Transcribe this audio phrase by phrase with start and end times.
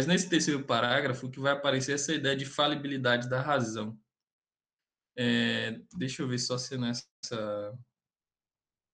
[0.00, 4.00] Mas nesse terceiro parágrafo que vai aparecer essa ideia de falibilidade da razão.
[5.14, 7.06] É, deixa eu ver só se nessa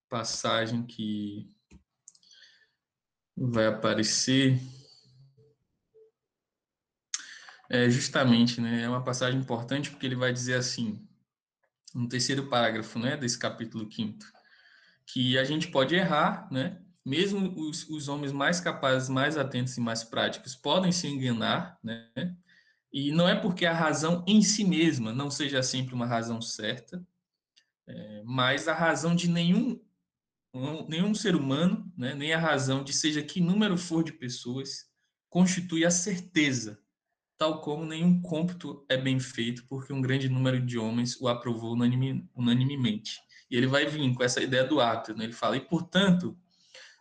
[0.08, 1.48] passagem que
[3.36, 4.58] vai aparecer.
[7.70, 8.82] É, justamente, né?
[8.82, 11.08] É uma passagem importante porque ele vai dizer assim,
[11.94, 14.26] no terceiro parágrafo, né, desse capítulo quinto,
[15.06, 16.84] que a gente pode errar, né?
[17.06, 22.36] Mesmo os, os homens mais capazes, mais atentos e mais práticos podem se enganar, né?
[22.92, 27.06] E não é porque a razão em si mesma não seja sempre uma razão certa,
[27.86, 29.80] é, mas a razão de nenhum
[30.88, 34.86] nenhum ser humano, né, nem a razão de seja que número for de pessoas,
[35.28, 36.82] constitui a certeza
[37.38, 41.74] tal como nenhum cômputo é bem feito, porque um grande número de homens o aprovou
[41.74, 43.20] unanime, unanimemente.
[43.50, 45.24] E ele vai vir com essa ideia do ato, né?
[45.24, 46.36] ele fala, e portanto,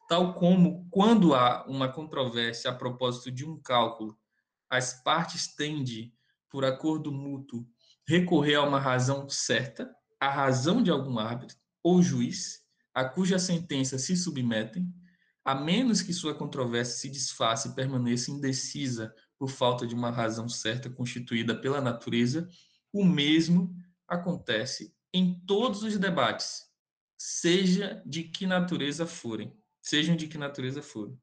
[0.07, 4.17] tal como quando há uma controvérsia a propósito de um cálculo,
[4.69, 6.13] as partes tendem,
[6.49, 7.67] por acordo mútuo,
[8.07, 12.63] recorrer a uma razão certa, a razão de algum árbitro ou juiz,
[12.93, 14.87] a cuja sentença se submetem,
[15.43, 20.47] a menos que sua controvérsia se desfaça e permaneça indecisa por falta de uma razão
[20.47, 22.47] certa constituída pela natureza,
[22.91, 23.75] o mesmo
[24.07, 26.63] acontece em todos os debates,
[27.17, 29.55] seja de que natureza forem,
[29.85, 31.17] sejam de que natureza forem.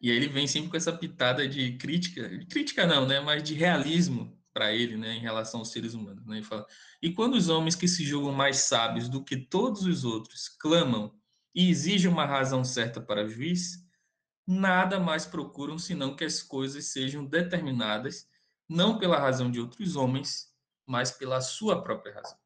[0.00, 3.54] E aí ele vem sempre com essa pitada de crítica, crítica não, né, mas de
[3.54, 6.36] realismo para ele, né, em relação aos seres humanos, né?
[6.36, 6.64] Ele fala:
[7.02, 11.12] "E quando os homens que se julgam mais sábios do que todos os outros clamam
[11.52, 13.84] e exigem uma razão certa para o juiz,
[14.46, 18.28] nada mais procuram senão que as coisas sejam determinadas
[18.68, 20.52] não pela razão de outros homens,
[20.86, 22.38] mas pela sua própria razão.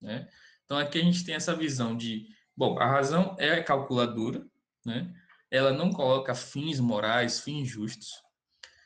[0.00, 0.28] Né?
[0.64, 4.46] Então aqui a gente tem essa visão de, bom, a razão é calculadora,
[4.84, 5.12] né?
[5.50, 8.22] ela não coloca fins morais, fins justos,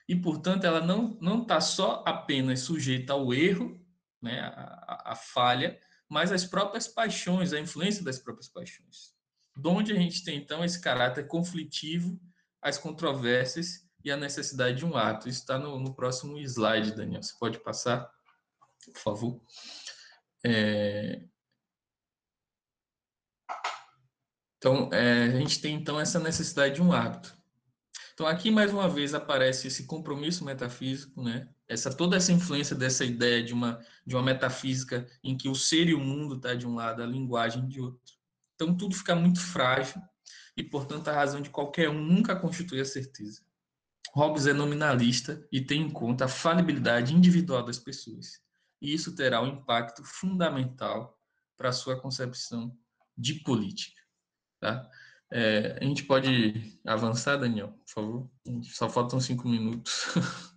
[0.09, 3.81] e portanto ela não está só apenas sujeita ao erro,
[4.21, 9.15] né, a, a falha, mas às próprias paixões, a influência das próprias paixões.
[9.57, 12.19] De onde a gente tem então esse caráter conflitivo
[12.65, 15.29] as controvérsias e a necessidade de um ato.
[15.29, 17.23] Isso está no, no, próximo slide, Daniel.
[17.23, 18.11] Você pode passar,
[18.87, 19.41] por favor.
[20.45, 21.23] É...
[24.65, 27.37] Então, é, a gente tem então essa necessidade de um hábito.
[28.15, 31.51] Então, aqui mais uma vez aparece esse compromisso metafísico, né?
[31.69, 35.89] Essa toda essa influência dessa ideia de uma de uma metafísica em que o ser
[35.89, 38.15] e o mundo está de um lado, a linguagem de outro.
[38.55, 40.01] Então, tudo fica muito frágil
[40.57, 43.43] e, portanto, a razão de qualquer um nunca constitui a certeza.
[44.15, 48.41] Hobbes é nominalista e tem em conta a falibilidade individual das pessoas.
[48.81, 51.21] E isso terá um impacto fundamental
[51.55, 52.75] para a sua concepção
[53.15, 54.04] de política.
[54.65, 54.91] Tá?
[55.31, 58.31] É, a gente pode avançar, Daniel, por favor?
[58.63, 60.07] Só faltam cinco minutos.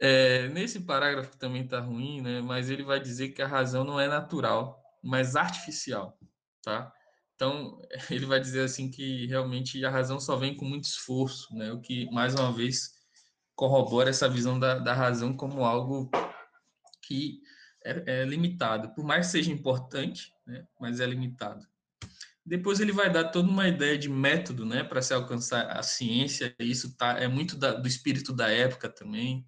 [0.00, 2.40] É, nesse parágrafo também está ruim, né?
[2.42, 6.18] mas ele vai dizer que a razão não é natural, mas artificial.
[6.60, 6.92] Tá?
[7.36, 7.80] Então,
[8.10, 11.72] ele vai dizer assim que realmente a razão só vem com muito esforço, né?
[11.72, 12.90] O que, mais uma vez,
[13.54, 16.10] corrobora essa visão da, da razão como algo
[17.00, 17.40] que
[17.84, 18.92] é, é limitado.
[18.94, 20.66] Por mais que seja importante, né?
[20.78, 21.64] Mas é limitado.
[22.46, 24.84] Depois ele vai dar toda uma ideia de método, né?
[24.84, 26.54] Para se alcançar a ciência.
[26.58, 29.46] Isso tá, é muito da, do espírito da época também.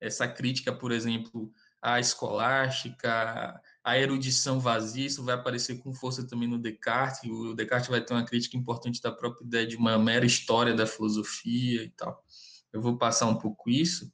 [0.00, 1.52] Essa crítica, por exemplo,
[1.82, 7.88] à escolástica, a erudição vazia, isso vai aparecer com força também no Descartes, o Descartes
[7.88, 11.90] vai ter uma crítica importante da própria ideia de uma mera história da filosofia e
[11.90, 12.24] tal.
[12.72, 14.12] Eu vou passar um pouco isso.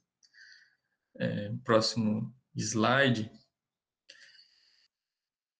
[1.17, 3.31] É, próximo slide.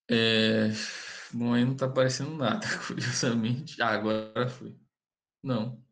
[0.09, 0.69] É,
[1.33, 3.81] bom, aí não está aparecendo nada, curiosamente.
[3.81, 4.75] Ah, agora foi.
[5.43, 5.83] Não.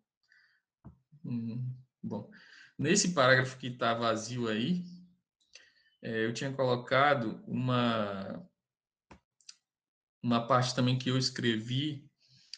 [1.24, 2.30] Hum, bom,
[2.78, 4.84] nesse parágrafo que está vazio aí,
[6.02, 8.44] é, eu tinha colocado uma
[10.24, 12.08] uma parte também que eu escrevi,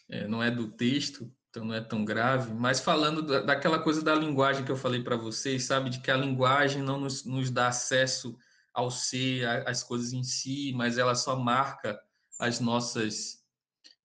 [0.10, 4.04] é, não é do texto, então não é tão grave, mas falando da, daquela coisa
[4.04, 7.50] da linguagem que eu falei para vocês, sabe, de que a linguagem não nos, nos
[7.50, 8.38] dá acesso
[8.74, 11.98] ao ser, às coisas em si, mas ela só marca
[12.44, 13.42] as nossas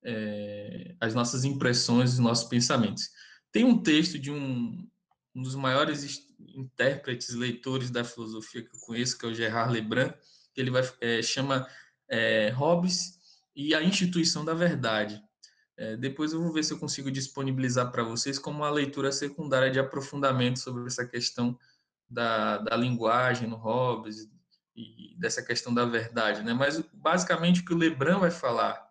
[0.04, 3.10] é, as nossas impressões, os nossos pensamentos.
[3.50, 4.88] Tem um texto de um,
[5.34, 10.10] um dos maiores intérpretes, leitores da filosofia que eu conheço, que é o Gerard Lebrun,
[10.54, 11.66] que ele vai, é, chama
[12.08, 13.18] é, Hobbes
[13.56, 15.20] e a Instituição da Verdade.
[15.76, 19.70] É, depois eu vou ver se eu consigo disponibilizar para vocês como uma leitura secundária
[19.70, 21.58] de aprofundamento sobre essa questão
[22.08, 24.28] da, da linguagem no Hobbes
[24.78, 26.52] e dessa questão da verdade, né?
[26.54, 28.86] Mas basicamente o que o Lebrun vai falar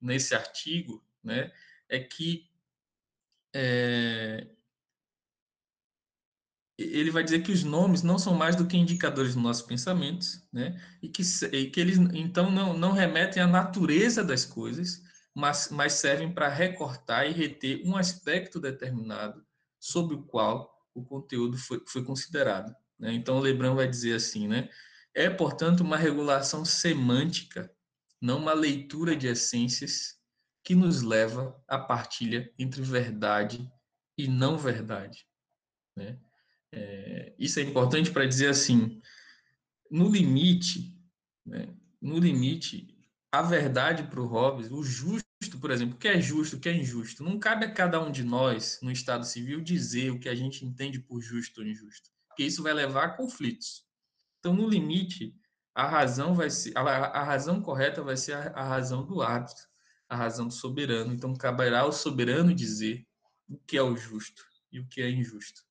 [0.00, 1.52] nesse artigo, né,
[1.88, 2.48] é que
[3.54, 4.46] é,
[6.78, 10.42] ele vai dizer que os nomes não são mais do que indicadores dos nossos pensamentos,
[10.52, 10.80] né?
[11.02, 11.22] E que,
[11.52, 15.02] e que eles, então, não, não remetem à natureza das coisas,
[15.34, 19.44] mas, mas servem para recortar e reter um aspecto determinado
[19.78, 22.74] sobre o qual o conteúdo foi, foi considerado.
[22.98, 23.12] Né?
[23.12, 24.68] Então, o Lebrun vai dizer assim, né?
[25.14, 27.70] É, portanto, uma regulação semântica,
[28.20, 30.18] não uma leitura de essências,
[30.64, 33.70] que nos leva à partilha entre verdade
[34.16, 35.26] e não verdade.
[35.96, 36.18] Né?
[36.70, 39.00] É, isso é importante para dizer assim,
[39.90, 40.98] no limite,
[41.44, 41.68] né,
[42.00, 42.96] no limite,
[43.30, 45.26] a verdade para o Hobbes, o justo,
[45.60, 48.10] por exemplo, o que é justo, o que é injusto, não cabe a cada um
[48.10, 52.10] de nós, no Estado Civil, dizer o que a gente entende por justo ou injusto,
[52.28, 53.84] porque isso vai levar a conflitos.
[54.42, 55.32] Então, no limite,
[55.72, 59.62] a razão vai ser, a, a razão correta vai ser a, a razão do árbitro,
[60.08, 61.14] a razão do soberano.
[61.14, 63.06] Então, caberá ao soberano dizer
[63.48, 64.42] o que é o justo
[64.72, 65.62] e o que é injusto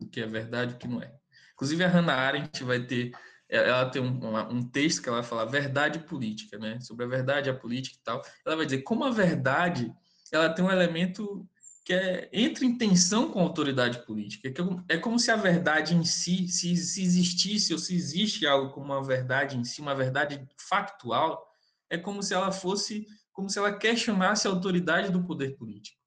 [0.00, 1.12] o que é verdade e o que não é.
[1.54, 3.12] Inclusive, a Hannah Arendt vai ter,
[3.48, 6.80] ela tem um, um texto que ela vai falar verdade política, né?
[6.80, 8.22] Sobre a verdade, a política e tal.
[8.44, 9.92] Ela vai dizer como a verdade,
[10.30, 11.48] ela tem um elemento
[11.84, 14.48] que é, entra em tensão com a autoridade política.
[14.48, 18.72] É, é como se a verdade em si, se, se existisse ou se existe algo
[18.72, 21.44] como uma verdade em si, uma verdade factual,
[21.90, 26.00] é como se ela fosse, como se ela questionasse a autoridade do poder político.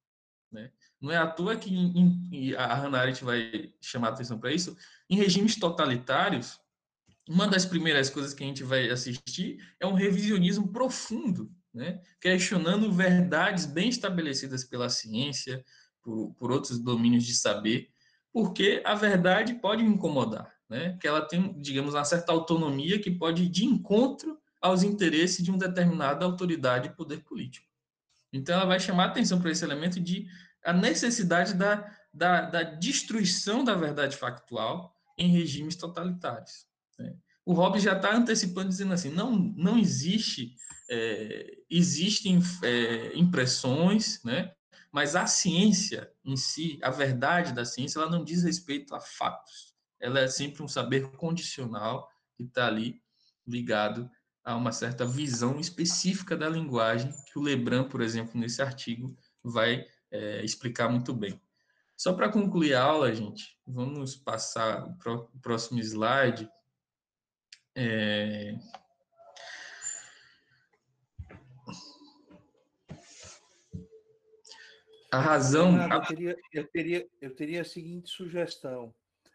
[0.50, 0.70] Né?
[1.00, 4.76] Não é à toa que em, a Hannah Arendt vai chamar atenção para isso.
[5.10, 6.58] Em regimes totalitários,
[7.28, 12.00] uma das primeiras coisas que a gente vai assistir é um revisionismo profundo, né?
[12.18, 15.62] questionando verdades bem estabelecidas pela ciência,
[16.02, 17.90] por, por outros domínios de saber,
[18.32, 20.96] porque a verdade pode incomodar, né?
[20.98, 25.50] que ela tem, digamos, uma certa autonomia que pode ir de encontro aos interesses de
[25.50, 27.66] uma determinada autoridade e poder político.
[28.32, 30.26] Então, ela vai chamar atenção para esse elemento de
[30.64, 36.66] a necessidade da, da, da destruição da verdade factual em regimes totalitários.
[36.98, 37.14] Né?
[37.46, 40.56] O Hobbes já está antecipando, dizendo assim, não, não existe,
[40.90, 44.52] é, existem é, impressões, né?
[44.92, 49.74] mas a ciência em si, a verdade da ciência, ela não diz respeito a fatos.
[50.00, 53.00] Ela é sempre um saber condicional que está ali
[53.46, 54.10] ligado
[54.44, 59.86] a uma certa visão específica da linguagem que o Lebrun, por exemplo, nesse artigo, vai
[60.10, 61.40] é, explicar muito bem.
[61.96, 66.48] Só para concluir a aula, gente, vamos passar o próximo slide.
[67.76, 68.54] É...
[75.12, 75.78] A razão.
[75.78, 78.94] eu, teria, eu, teria, eu teria a seguinte sugestão.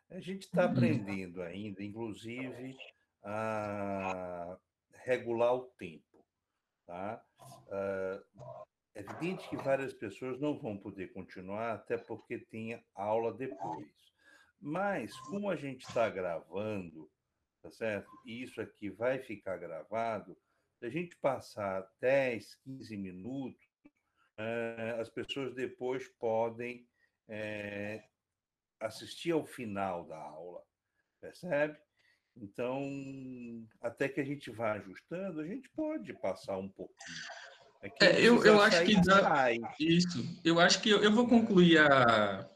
[0.09, 0.71] A gente está hum.
[0.71, 2.75] aprendendo ainda, inclusive,
[3.23, 4.57] a
[5.05, 6.25] regular o tempo.
[6.85, 7.23] Tá?
[7.67, 13.87] Uh, é evidente que várias pessoas não vão poder continuar, até porque tem aula depois.
[14.59, 17.09] Mas, como a gente está gravando,
[17.61, 18.09] tá certo?
[18.25, 20.37] E isso aqui vai ficar gravado,
[20.79, 23.61] se a gente passar 10, 15 minutos,
[24.37, 26.87] eh, as pessoas depois podem
[27.27, 28.03] eh,
[28.79, 30.63] assistir ao final da aula,
[31.19, 31.77] percebe?
[32.35, 32.81] Então,
[33.81, 37.17] até que a gente vá ajustando, a gente pode passar um pouquinho.
[37.81, 39.49] É, é eu, eu acho que dá.
[39.79, 40.39] Isso.
[40.43, 42.49] Eu acho que eu, eu vou concluir a,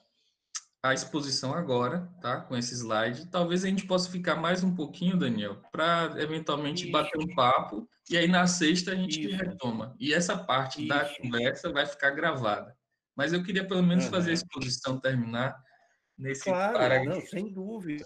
[0.90, 2.42] a exposição agora, tá?
[2.42, 3.28] Com esse slide.
[3.28, 6.92] Talvez a gente possa ficar mais um pouquinho, Daniel, para eventualmente Isso.
[6.92, 7.88] bater um papo.
[8.10, 9.36] E aí na sexta a gente Isso.
[9.36, 9.96] retoma.
[10.00, 10.88] E essa parte Isso.
[10.88, 12.76] da conversa vai ficar gravada.
[13.16, 14.12] Mas eu queria pelo menos uhum.
[14.12, 15.56] fazer a exposição terminar
[16.18, 17.20] nesse claro, parágrafo.
[17.20, 18.06] Não, sem dúvida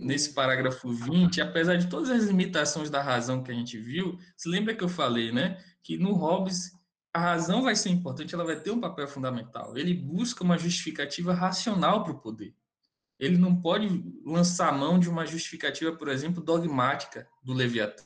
[0.00, 4.48] nesse parágrafo 20, apesar de todas as limitações da razão que a gente viu, se
[4.48, 6.72] lembra que eu falei, né, que no Hobbes
[7.12, 9.76] a razão vai ser importante, ela vai ter um papel fundamental.
[9.76, 12.54] Ele busca uma justificativa racional para o poder.
[13.18, 13.88] Ele não pode
[14.24, 18.04] lançar mão de uma justificativa, por exemplo, dogmática do Leviatã.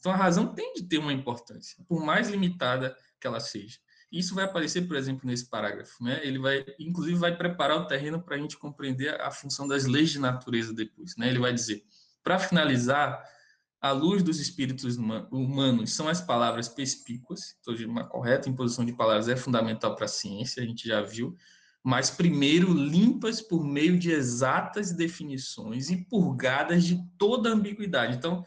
[0.00, 3.78] Então a razão tem de ter uma importância, por mais limitada que ela seja.
[4.10, 6.02] Isso vai aparecer, por exemplo, nesse parágrafo.
[6.02, 6.20] Né?
[6.22, 10.10] Ele vai, inclusive, vai preparar o terreno para a gente compreender a função das leis
[10.10, 11.16] de natureza depois.
[11.16, 11.28] Né?
[11.28, 11.84] Ele vai dizer,
[12.22, 13.24] para finalizar,
[13.82, 19.28] a luz dos espíritos humanos são as palavras perspícuas, então, uma correta imposição de palavras
[19.28, 21.36] é fundamental para a ciência, a gente já viu,
[21.82, 28.16] mas primeiro limpas por meio de exatas definições e purgadas de toda ambiguidade.
[28.16, 28.44] Então,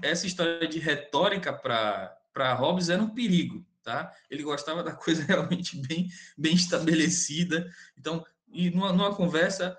[0.00, 4.10] essa história de retórica para Hobbes era um perigo, tá?
[4.30, 7.70] Ele gostava da coisa realmente bem, bem estabelecida.
[7.94, 9.76] Então, e numa, numa conversa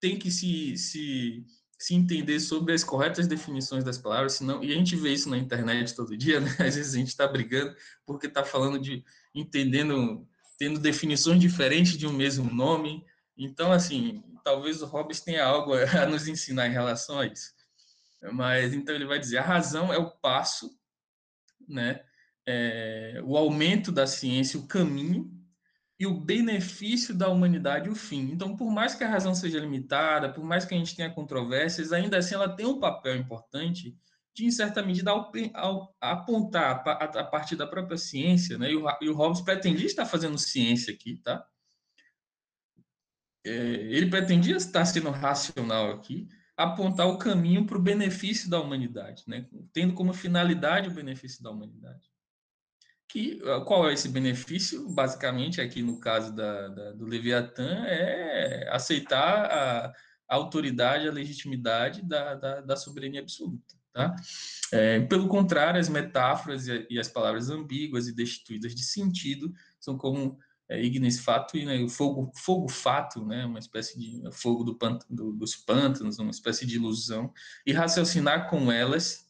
[0.00, 1.44] tem que se, se,
[1.78, 5.38] se entender sobre as corretas definições das palavras, senão, e a gente vê isso na
[5.38, 6.50] internet todo dia, né?
[6.58, 10.26] Às vezes a gente está brigando porque está falando de entendendo,
[10.58, 13.06] tendo definições diferentes de um mesmo nome,
[13.36, 17.52] Então, assim, talvez o Hobbes tenha algo a nos ensinar em relação a isso.
[18.32, 20.76] Mas então ele vai dizer: a razão é o passo,
[21.68, 22.02] né?
[22.44, 25.30] É, o aumento da ciência, o caminho
[25.98, 28.30] e o benefício da humanidade, o fim.
[28.30, 31.92] Então, por mais que a razão seja limitada, por mais que a gente tenha controvérsias,
[31.92, 33.96] ainda assim ela tem um papel importante
[34.32, 35.12] de, em certa medida,
[36.00, 38.70] apontar a partir da própria ciência, né?
[38.70, 41.44] E o, e o Hobbes pretendia estar fazendo ciência aqui, tá?
[43.44, 49.24] É, ele pretendia estar sendo racional aqui, apontar o caminho para o benefício da humanidade,
[49.26, 49.48] né?
[49.72, 52.10] tendo como finalidade o benefício da humanidade.
[53.08, 54.88] Que, ah, qual é esse benefício?
[54.90, 59.86] Basicamente, aqui no caso da, da do Leviatã, é aceitar a,
[60.28, 63.74] a, autoridade, a legitimidade da, da, soberania absoluta.
[63.92, 64.14] Tá?
[64.72, 70.38] É, pelo contrário, as metáforas e, as palavras ambíguas e destituídas de sentido são como
[70.68, 74.74] é, ignis fato e né, o fogo, fogo fato, né, uma espécie de fogo do
[74.76, 77.32] pant, do, dos pântanos, uma espécie de ilusão,
[77.66, 79.26] e raciocinar com elas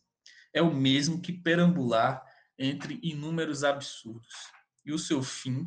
[0.52, 2.27] é o mesmo que perambular
[2.58, 4.34] entre inúmeros absurdos.
[4.84, 5.64] E o seu fim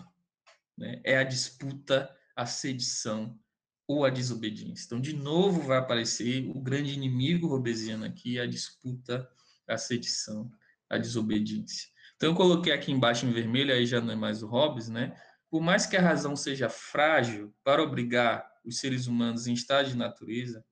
[0.77, 3.39] né, é a disputa, a sedição
[3.87, 4.85] ou a desobediência.
[4.85, 9.29] Então, de novo, vai aparecer o grande inimigo robesiano aqui, a disputa,
[9.67, 10.51] a sedição,
[10.89, 11.89] a desobediência.
[12.15, 15.15] Então, eu coloquei aqui embaixo em vermelho, aí já não é mais o Hobbes, né?
[15.51, 19.97] por mais que a razão seja frágil para obrigar os seres humanos em estado de
[19.97, 20.63] natureza,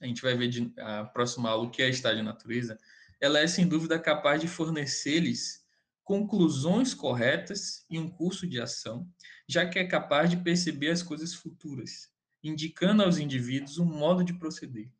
[0.00, 2.78] a gente vai ver de, a próxima aula o que é estado de natureza,
[3.20, 5.60] ela é sem dúvida capaz de fornecer-lhes
[6.04, 9.08] conclusões corretas e um curso de ação,
[9.48, 12.10] já que é capaz de perceber as coisas futuras,
[12.42, 14.90] indicando aos indivíduos um modo de proceder.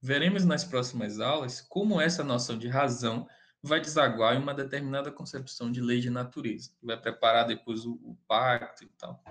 [0.00, 3.26] Veremos nas próximas aulas como essa noção de razão
[3.62, 7.92] vai desaguar em uma determinada concepção de lei de natureza, que vai preparar depois o,
[8.02, 9.22] o pacto e tal.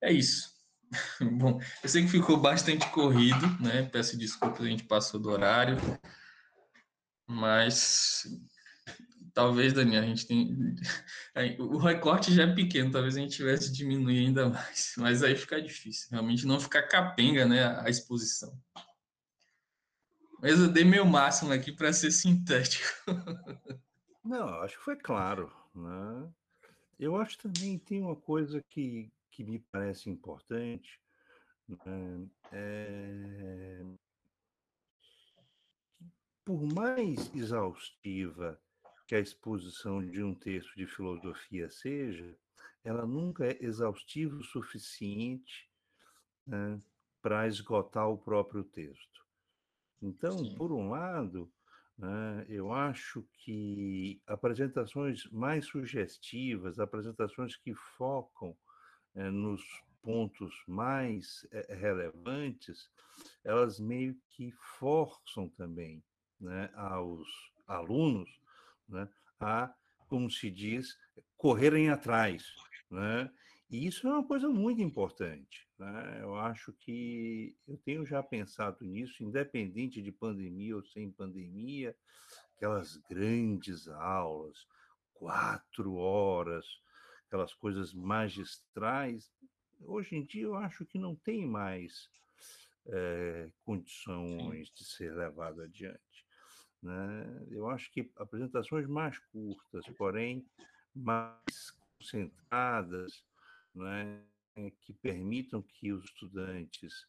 [0.00, 0.52] É isso.
[1.20, 3.82] Bom, eu sei que ficou bastante corrido, né?
[3.82, 5.76] Peço desculpas, a gente passou do horário,
[7.28, 8.26] mas
[9.34, 10.74] talvez, Daniel, a gente tem.
[11.60, 15.62] O recorte já é pequeno, talvez a gente tivesse diminuir ainda mais, mas aí fica
[15.62, 17.80] difícil, realmente não ficar capenga, né?
[17.80, 18.60] A exposição.
[20.42, 22.86] Mas eu dei meu máximo aqui para ser sintético.
[24.24, 25.52] Não, acho que foi claro.
[25.74, 26.32] Né?
[26.98, 31.00] Eu acho também tem uma coisa que, que me parece importante.
[31.68, 32.26] Né?
[32.52, 33.82] É...
[36.48, 38.58] Por mais exaustiva
[39.06, 42.34] que a exposição de um texto de filosofia seja,
[42.82, 45.70] ela nunca é exaustiva o suficiente
[46.46, 46.80] né,
[47.20, 49.26] para esgotar o próprio texto.
[50.00, 50.54] Então, Sim.
[50.56, 51.52] por um lado,
[51.98, 58.56] né, eu acho que apresentações mais sugestivas, apresentações que focam
[59.14, 59.62] é, nos
[60.00, 62.90] pontos mais é, relevantes,
[63.44, 66.02] elas meio que forçam também
[66.40, 67.28] né, aos
[67.66, 68.30] alunos
[68.88, 69.08] né,
[69.40, 69.72] a,
[70.08, 70.96] como se diz,
[71.36, 72.44] correrem atrás.
[72.90, 73.30] Né?
[73.70, 75.68] E isso é uma coisa muito importante.
[75.78, 76.18] Né?
[76.22, 81.94] Eu acho que eu tenho já pensado nisso, independente de pandemia ou sem pandemia,
[82.56, 84.66] aquelas grandes aulas,
[85.14, 86.66] quatro horas,
[87.26, 89.30] aquelas coisas magistrais.
[89.80, 92.10] Hoje em dia eu acho que não tem mais
[92.86, 96.07] é, condições de ser levado adiante.
[96.82, 97.46] Né?
[97.50, 100.46] Eu acho que apresentações mais curtas, porém
[100.94, 103.24] mais concentradas,
[103.74, 104.22] né,
[104.80, 107.06] que permitam que os estudantes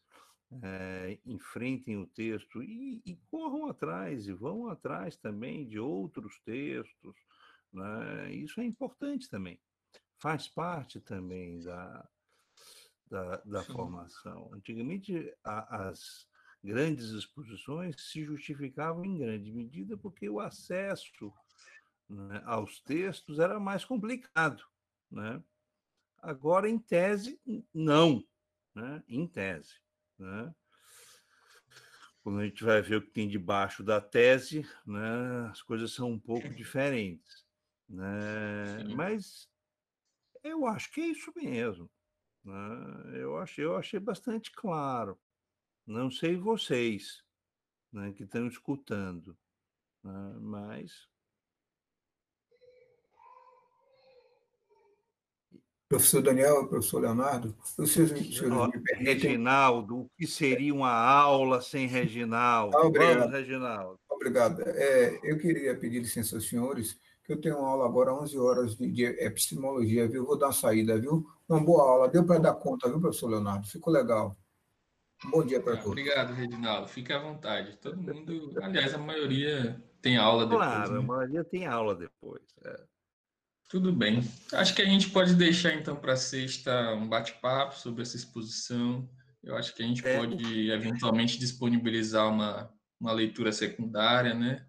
[0.62, 7.16] é, enfrentem o texto e, e, corram atrás e vão atrás também de outros textos.
[7.72, 8.32] Né?
[8.34, 9.60] Isso é importante também,
[10.18, 12.08] faz parte também da,
[13.08, 14.50] da, da formação.
[14.52, 16.28] Antigamente, a, as
[16.62, 21.32] grandes exposições se justificavam em grande medida porque o acesso
[22.08, 24.62] né, aos textos era mais complicado.
[25.10, 25.42] Né?
[26.18, 27.40] Agora, em tese,
[27.72, 28.22] não.
[28.74, 29.02] Né?
[29.08, 29.74] Em tese.
[30.18, 30.54] Né?
[32.22, 36.10] Quando a gente vai ver o que tem debaixo da tese, né, as coisas são
[36.10, 37.46] um pouco diferentes.
[37.88, 38.84] Né?
[38.94, 39.48] Mas
[40.42, 41.90] eu acho que é isso mesmo.
[42.44, 43.20] Né?
[43.20, 45.18] Eu, achei, eu achei bastante claro.
[45.90, 47.20] Não sei vocês
[47.92, 49.36] né, que estão escutando,
[50.04, 50.36] né?
[50.38, 51.08] mas
[55.88, 59.02] professor Daniel, professor Leonardo, vocês, vocês me permitem...
[59.02, 62.78] Reginaldo, o que seria uma aula sem Reginaldo?
[62.78, 63.18] Ah, obrigado.
[63.18, 64.00] Vamos, Reginaldo.
[64.08, 64.62] Obrigado.
[64.62, 68.76] É, eu queria pedir licença aos senhores que eu tenho uma aula agora, 11 horas
[68.76, 70.24] de, de epistemologia, viu?
[70.24, 71.26] Vou dar uma saída, viu?
[71.48, 73.66] Uma boa aula, deu para dar conta, viu, professor Leonardo?
[73.66, 74.36] Ficou legal.
[75.28, 75.90] Bom dia para ah, todos.
[75.90, 76.88] Obrigado, Reginaldo.
[76.88, 77.76] Fique à vontade.
[77.76, 80.66] Todo mundo, aliás, a maioria tem aula depois.
[80.66, 80.98] Claro, né?
[80.98, 82.42] a maioria tem aula depois.
[82.64, 82.84] É.
[83.68, 84.22] Tudo bem.
[84.52, 89.08] Acho que a gente pode deixar então para sexta um bate-papo sobre essa exposição.
[89.42, 90.18] Eu acho que a gente É.
[90.18, 94.66] pode eventualmente disponibilizar uma, uma leitura secundária, né?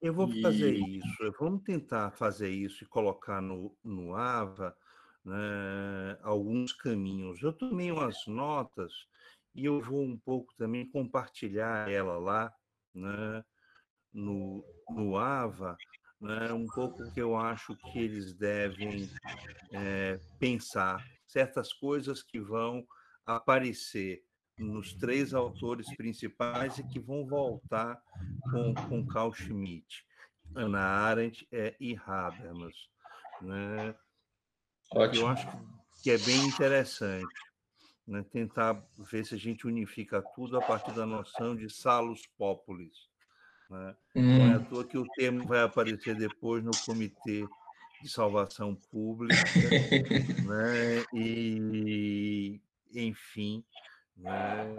[0.00, 1.34] Eu vou fazer E- isso.
[1.38, 4.76] Vamos tentar fazer isso e colocar no, no AVA
[5.24, 7.42] né, alguns caminhos.
[7.42, 8.92] Eu tomei umas notas
[9.54, 12.52] e eu vou um pouco também compartilhar ela lá
[12.94, 13.44] né,
[14.12, 15.76] no, no AVA,
[16.20, 19.08] né, um pouco que eu acho que eles devem
[19.72, 22.86] eh, pensar, certas coisas que vão
[23.26, 24.22] aparecer
[24.58, 28.00] nos três autores principais e que vão voltar
[28.50, 30.04] com, com Carl Schmitt,
[30.54, 32.74] Ana Arendt eh, e Habermas.
[33.40, 33.94] Né?
[34.92, 35.26] Eu Ótimo.
[35.26, 35.46] acho
[36.02, 37.47] que é bem interessante
[38.08, 38.24] né?
[38.32, 43.08] tentar ver se a gente unifica tudo a partir da noção de salus populis.
[43.70, 43.96] Né?
[44.14, 47.46] Não é à Hum, toa que o termo vai aparecer depois no Comitê
[48.02, 49.34] de Salvação Pública,
[50.46, 51.04] né?
[51.12, 52.60] e,
[52.94, 53.62] enfim,
[54.16, 54.74] né?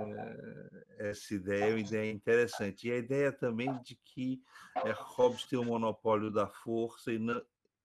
[0.97, 2.87] essa ideia é uma ideia interessante.
[2.87, 4.41] E a ideia também de que
[4.83, 7.39] é, Hobbes tem o monopólio da força e não,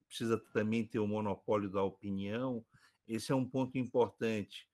[0.06, 2.64] precisa também ter o monopólio da opinião,
[3.06, 4.66] esse é um ponto importante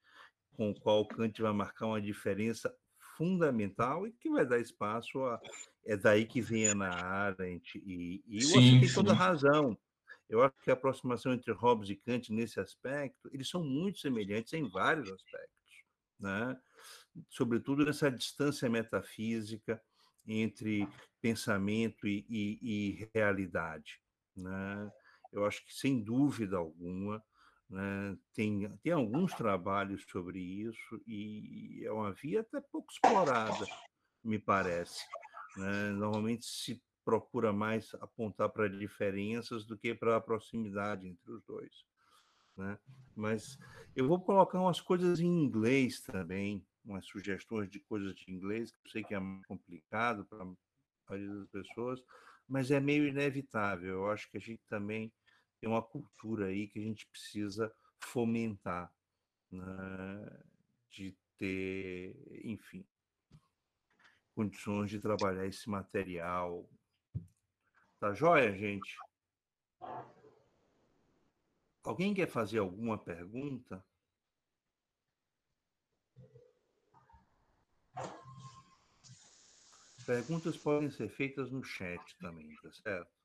[0.56, 2.74] com o qual Kant vai marcar uma diferença
[3.16, 5.40] fundamental e que vai dar espaço a.
[5.84, 9.16] É daí que vem a Ana Arendt, e, e você Sim, tem toda a sim.
[9.16, 9.78] razão.
[10.28, 14.52] Eu acho que a aproximação entre Hobbes e Kant nesse aspecto, eles são muito semelhantes
[14.52, 15.84] em vários aspectos,
[16.18, 16.60] né?
[17.28, 19.82] sobretudo nessa distância metafísica
[20.26, 20.88] entre
[21.20, 22.58] pensamento e, e-
[23.00, 24.00] e realidade.
[24.36, 24.90] Né?
[25.32, 27.22] Eu acho que, sem dúvida alguma,
[27.70, 33.64] né, tem, tem alguns trabalhos sobre isso e é uma via até pouco explorada,
[34.24, 35.06] me parece.
[35.56, 35.90] né?
[35.90, 41.84] Normalmente se procura mais apontar para diferenças do que para a proximidade entre os dois.
[42.56, 42.76] né?
[43.14, 43.56] Mas
[43.94, 48.78] eu vou colocar umas coisas em inglês também, umas sugestões de coisas de inglês, que
[48.84, 50.52] eu sei que é complicado para a
[51.08, 52.02] maioria das pessoas,
[52.48, 53.90] mas é meio inevitável.
[53.90, 55.12] Eu acho que a gente também
[55.60, 58.92] tem uma cultura aí que a gente precisa fomentar,
[59.50, 60.42] né?
[60.90, 62.84] de ter, enfim,
[64.34, 66.68] condições de trabalhar esse material.
[67.98, 68.96] Tá joia, gente?
[71.84, 73.84] Alguém quer fazer alguma pergunta?
[80.06, 83.19] Perguntas podem ser feitas no chat também, tá certo?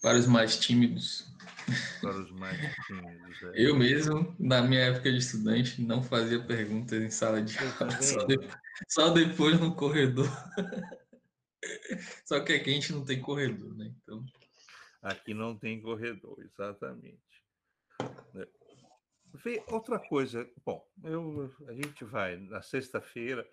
[0.00, 1.26] Para os mais tímidos.
[2.00, 3.42] Para os mais tímidos.
[3.42, 3.52] é.
[3.54, 8.24] Eu mesmo, na minha época de estudante, não fazia perguntas em sala de aula, só,
[8.24, 8.48] de-
[8.88, 10.26] só depois no corredor.
[12.24, 13.92] Só que aqui a gente não tem corredor, né?
[14.02, 14.24] Então,
[15.02, 17.20] Aqui não tem corredor, exatamente.
[18.32, 18.46] Né?
[19.34, 23.46] Vê, Outra coisa, bom, eu, a gente vai, na sexta-feira,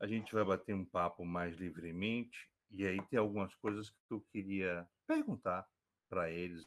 [0.00, 4.20] a gente vai bater um papo mais livremente, e aí tem algumas coisas que eu
[4.32, 5.66] queria perguntar
[6.14, 6.64] para eles.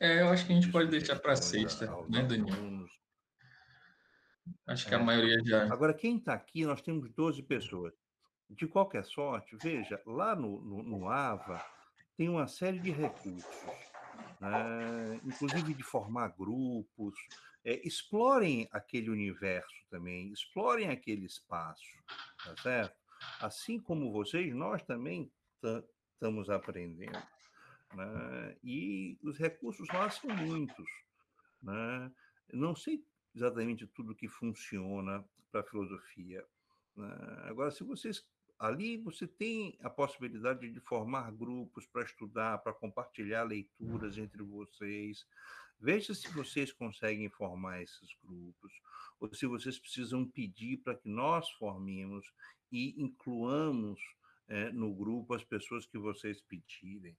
[0.00, 2.56] é, eu acho que a gente de pode deixar para sexta, né, Daniel?
[2.56, 2.90] alunos.
[4.66, 5.02] Acho que a É.
[5.02, 5.72] maioria já.
[5.72, 7.94] Agora, quem está aqui, nós temos 12 pessoas.
[8.50, 11.64] De qualquer sorte, veja, lá no, no, no AVA
[12.16, 13.44] tem uma série de recursos,
[14.40, 15.20] né?
[15.24, 17.14] inclusive de formar grupos.
[17.64, 21.96] É, explorem aquele universo também, explorem aquele espaço,
[22.44, 22.94] tá certo?
[23.40, 25.32] Assim como vocês, nós também
[26.12, 27.33] estamos aprendendo.
[27.94, 28.56] Né?
[28.62, 30.88] E os recursos lá são muitos.
[31.62, 32.12] Né?
[32.52, 33.04] Não sei
[33.34, 36.44] exatamente tudo que funciona para a filosofia.
[36.96, 37.16] né?
[37.44, 38.24] Agora, se vocês
[38.58, 45.26] ali você tem a possibilidade de formar grupos para estudar, para compartilhar leituras entre vocês.
[45.80, 48.72] Veja se vocês conseguem formar esses grupos,
[49.20, 52.32] ou se vocês precisam pedir para que nós formemos
[52.70, 54.00] e incluamos
[54.48, 57.16] eh, no grupo as pessoas que vocês pedirem,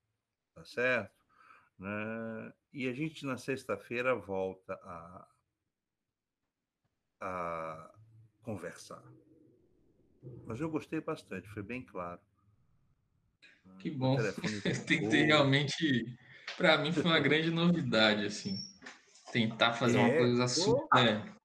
[0.55, 1.13] tá certo?
[1.77, 2.53] Né?
[2.73, 5.27] E a gente na sexta-feira volta a,
[7.21, 7.95] a
[8.41, 9.03] conversar.
[10.45, 12.19] Mas eu gostei bastante, foi bem claro.
[13.79, 14.15] Que bom.
[14.15, 15.25] telefone Tem que ter tocou.
[15.25, 16.17] realmente.
[16.57, 18.57] Para mim foi uma grande novidade, assim.
[19.31, 21.35] Tentar fazer uma É, coisa ficou- super.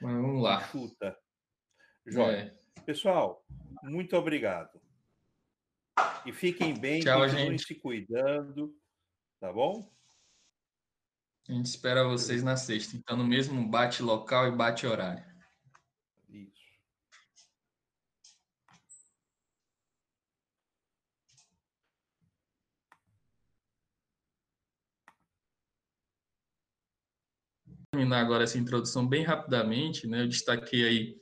[0.00, 0.60] Mas vamos lá.
[0.68, 1.16] Chuta.
[2.06, 2.56] Joia.
[2.76, 2.80] É.
[2.82, 3.44] Pessoal,
[3.82, 4.80] muito obrigado.
[6.28, 7.66] E fiquem bem, Tchau, continuem gente.
[7.66, 8.76] se cuidando,
[9.40, 9.90] tá bom?
[11.48, 12.94] A gente espera vocês na sexta.
[12.98, 15.24] Então, no mesmo bate local e bate horário.
[16.28, 16.68] Isso.
[27.90, 30.20] terminar agora essa introdução bem rapidamente, né?
[30.24, 31.16] Eu destaquei aí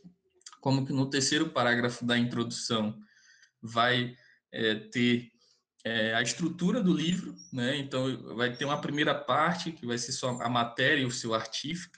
[0.61, 3.01] como que no terceiro parágrafo da introdução
[3.63, 4.17] vai
[4.57, 5.31] é, ter
[5.85, 7.77] é, a estrutura do livro, né?
[7.77, 11.35] Então vai ter uma primeira parte que vai ser só a matéria e o seu
[11.35, 11.91] artífice,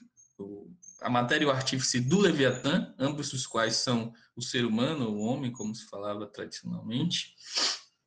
[1.01, 5.19] a matéria e o artífice do Leviatã, ambos os quais são o ser humano, o
[5.19, 7.33] homem, como se falava tradicionalmente.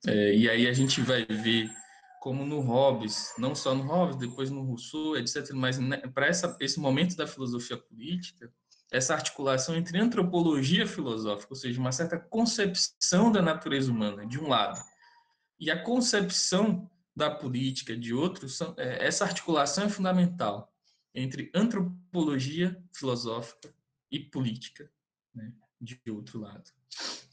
[0.07, 1.71] É, e aí a gente vai ver
[2.21, 5.51] como no Hobbes, não só no Hobbes, depois no Rousseau, etc.
[5.53, 6.29] Mas né, para
[6.61, 8.53] esse momento da filosofia política,
[8.93, 14.49] essa articulação entre antropologia filosófica, ou seja, uma certa concepção da natureza humana, de um
[14.49, 14.79] lado,
[15.59, 20.73] e a concepção da política, de outro, são, é, essa articulação é fundamental
[21.15, 23.75] entre antropologia filosófica
[24.11, 24.91] e política,
[25.35, 26.71] né, de outro lado.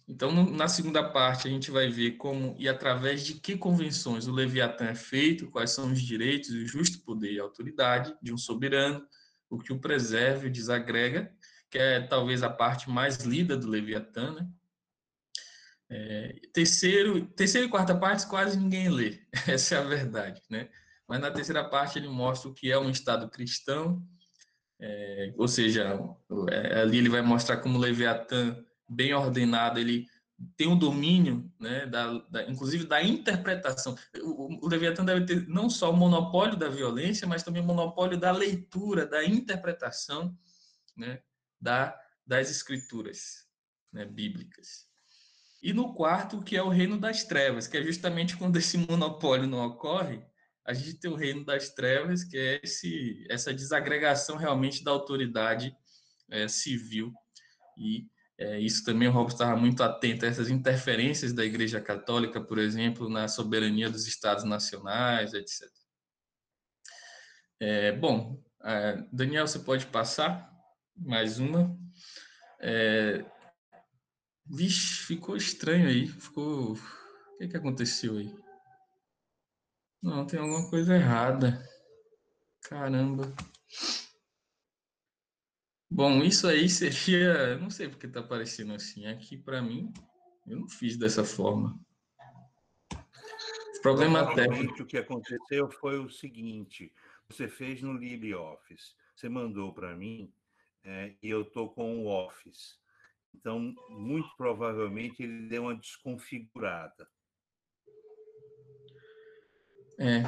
[0.08, 4.32] Então, na segunda parte, a gente vai ver como e através de que convenções o
[4.32, 8.38] Leviatã é feito, quais são os direitos, o justo poder e a autoridade de um
[8.38, 9.06] soberano,
[9.50, 11.32] o que o preserva e desagrega,
[11.70, 14.34] que é talvez a parte mais lida do Leviatã.
[14.34, 14.48] Né?
[15.90, 20.42] É, terceiro, terceira e quarta parte quase ninguém lê, essa é a verdade.
[20.50, 20.70] Né?
[21.08, 24.06] Mas na terceira parte ele mostra o que é um Estado cristão,
[24.80, 26.00] é, ou seja,
[26.50, 30.08] é, ali ele vai mostrar como o Leviatã bem ordenado, ele
[30.56, 33.96] tem um domínio, né, da, da, inclusive da interpretação.
[34.22, 38.18] O, o Leviatã deve ter não só o monopólio da violência, mas também o monopólio
[38.18, 40.34] da leitura, da interpretação,
[40.96, 41.20] né,
[41.60, 43.48] da, das escrituras
[43.92, 44.88] né, bíblicas.
[45.62, 49.48] E no quarto, que é o reino das trevas, que é justamente quando esse monopólio
[49.48, 50.24] não ocorre,
[50.66, 55.76] a gente tem o reino das trevas, que é esse, essa desagregação realmente da autoridade
[56.30, 57.14] é, civil
[57.78, 62.40] e é, isso também o Robson estava muito atento a essas interferências da Igreja Católica,
[62.40, 65.70] por exemplo, na soberania dos Estados nacionais, etc.
[67.60, 70.50] É, bom, é, Daniel, você pode passar
[71.00, 71.78] mais uma.
[72.60, 73.26] É,
[74.46, 76.08] vixe, ficou estranho aí.
[76.08, 76.74] Ficou.
[76.74, 78.36] O que, que aconteceu aí?
[80.02, 81.62] Não, tem alguma coisa errada.
[82.64, 83.34] Caramba.
[85.90, 87.58] Bom, isso aí seria.
[87.58, 89.08] Não sei porque está aparecendo assim.
[89.08, 89.92] Aqui, para mim,
[90.46, 91.80] eu não fiz dessa forma.
[93.82, 94.84] Problema técnico.
[94.84, 96.94] O que aconteceu foi o seguinte:
[97.28, 100.32] você fez no LibreOffice, você mandou para mim
[100.84, 102.78] é, e eu estou com o Office.
[103.34, 107.08] Então, muito provavelmente ele deu uma desconfigurada.
[110.00, 110.24] É,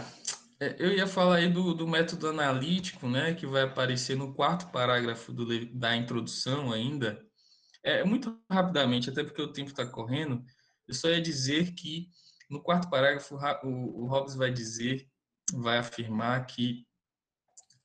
[0.59, 4.71] é, eu ia falar aí do, do, método analítico, né, que vai aparecer no quarto
[4.71, 7.25] parágrafo do, da introdução ainda.
[7.83, 10.43] É, muito rapidamente, até porque o tempo está correndo,
[10.87, 12.09] eu só ia dizer que
[12.49, 15.07] no quarto parágrafo o, o Hobbes vai dizer,
[15.53, 16.85] vai afirmar que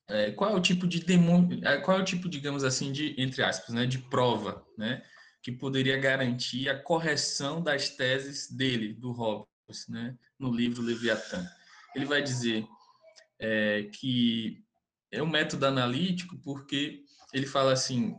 [0.08, 3.14] é, qual é o tipo de demônio, é, qual é o tipo, digamos assim, de
[3.20, 5.02] entre aspas, né, de prova, né,
[5.42, 11.46] que poderia garantir a correção das teses dele, do Hobbes, né, no livro Leviatã
[11.96, 12.68] ele vai dizer
[13.38, 14.62] é, que
[15.10, 18.14] é um método analítico porque ele fala assim: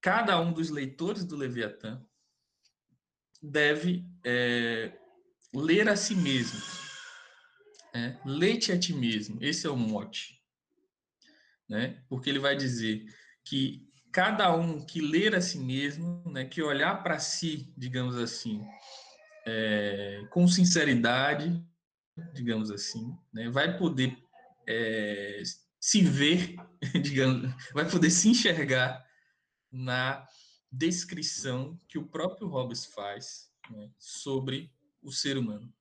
[0.00, 2.02] cada um dos leitores do Leviatã
[3.40, 4.98] deve é,
[5.54, 6.58] ler a si mesmo.
[7.94, 8.18] Né?
[8.24, 9.36] Leite a ti mesmo.
[9.42, 10.41] Esse é o mote.
[11.72, 12.04] Né?
[12.06, 13.06] Porque ele vai dizer
[13.42, 18.62] que cada um que ler a si mesmo, né, que olhar para si, digamos assim,
[19.46, 21.64] é, com sinceridade,
[22.34, 24.18] digamos assim, né, vai poder
[24.68, 25.42] é,
[25.80, 26.56] se ver,
[27.02, 29.02] digamos, vai poder se enxergar
[29.72, 30.28] na
[30.70, 34.70] descrição que o próprio Hobbes faz né, sobre
[35.02, 35.72] o ser humano.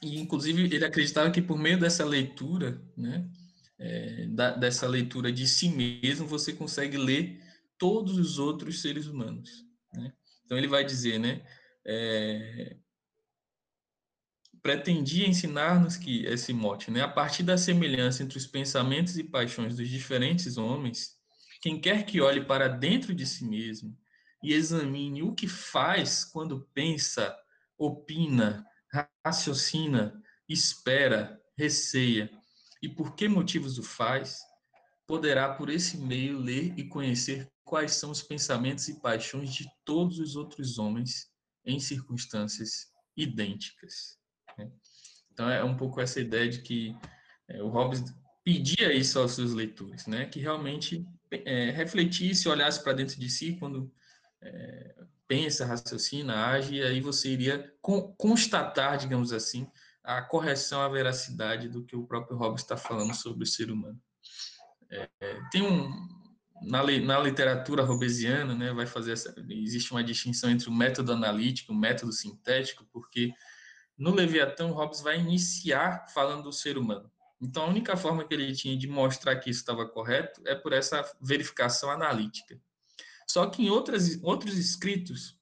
[0.00, 3.28] E, inclusive, ele acreditava que por meio dessa leitura, né,
[3.78, 7.40] é, da, dessa leitura de si mesmo, você consegue ler
[7.78, 9.64] todos os outros seres humanos.
[9.92, 10.12] Né?
[10.44, 11.44] Então, ele vai dizer, né,
[11.84, 12.76] é,
[14.62, 19.76] pretendia ensinar-nos que esse mote, né, a partir da semelhança entre os pensamentos e paixões
[19.76, 21.16] dos diferentes homens,
[21.60, 23.96] quem quer que olhe para dentro de si mesmo
[24.42, 27.36] e examine o que faz quando pensa,
[27.78, 28.64] opina,
[29.24, 32.30] raciocina, espera, receia
[32.82, 34.40] e por que motivos o faz,
[35.06, 40.18] poderá por esse meio ler e conhecer quais são os pensamentos e paixões de todos
[40.18, 41.28] os outros homens
[41.64, 44.18] em circunstâncias idênticas.
[44.58, 44.70] Né?
[45.32, 46.96] Então é um pouco essa ideia de que
[47.48, 48.02] é, o Hobbes
[48.44, 50.26] pedia isso aos seus leitores, né?
[50.26, 53.92] Que realmente é, refletisse, olhasse para dentro de si quando
[54.40, 54.94] é,
[55.26, 57.72] pensa, raciocina, age, e aí você iria
[58.16, 59.66] constatar, digamos assim,
[60.06, 64.00] a correção, a veracidade do que o próprio Hobbes está falando sobre o ser humano.
[64.88, 65.90] É, é, tem um
[66.62, 71.72] na, na literatura hobbesiana, né, vai fazer essa, existe uma distinção entre o método analítico
[71.72, 73.32] e o método sintético, porque
[73.98, 77.10] no Leviatã Hobbes vai iniciar falando do ser humano.
[77.40, 80.72] Então, a única forma que ele tinha de mostrar que isso estava correto é por
[80.72, 82.58] essa verificação analítica.
[83.28, 85.35] Só que em outras, outros escritos,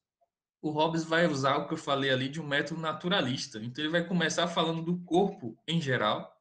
[0.65, 3.59] o Hobbes vai usar o que eu falei ali de um método naturalista.
[3.59, 6.35] Então, ele vai começar falando do corpo em geral,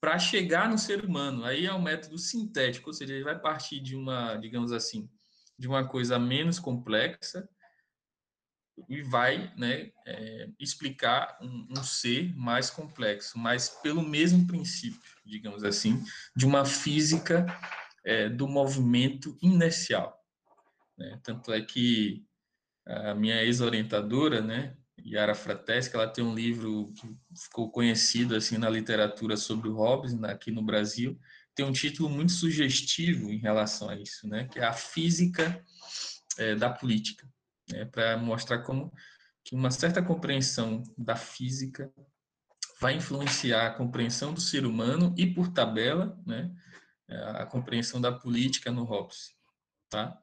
[0.00, 1.44] para chegar no ser humano.
[1.44, 5.10] Aí é um método sintético, ou seja, ele vai partir de uma, digamos assim,
[5.58, 7.46] de uma coisa menos complexa
[8.88, 15.62] e vai né, é, explicar um, um, ser mais complexo, mas pelo mesmo princípio, digamos
[15.64, 16.02] assim,
[16.34, 17.44] de uma física
[18.06, 20.18] é, do movimento inercial.
[20.96, 21.20] Né?
[21.22, 22.26] Tanto é que
[22.86, 28.68] a minha ex-orientadora, né, Yara Frateschi, ela tem um livro que ficou conhecido assim na
[28.68, 31.18] literatura sobre o Hobbes né, aqui no Brasil,
[31.54, 35.64] tem um título muito sugestivo em relação a isso, né, que é a física
[36.38, 37.28] é, da política
[37.70, 38.92] né, para mostrar como
[39.44, 41.92] que uma certa compreensão da física
[42.80, 46.52] vai influenciar a compreensão do ser humano e, por tabela, né,
[47.08, 49.34] a compreensão da política no Hobbes.
[49.88, 50.18] Tá?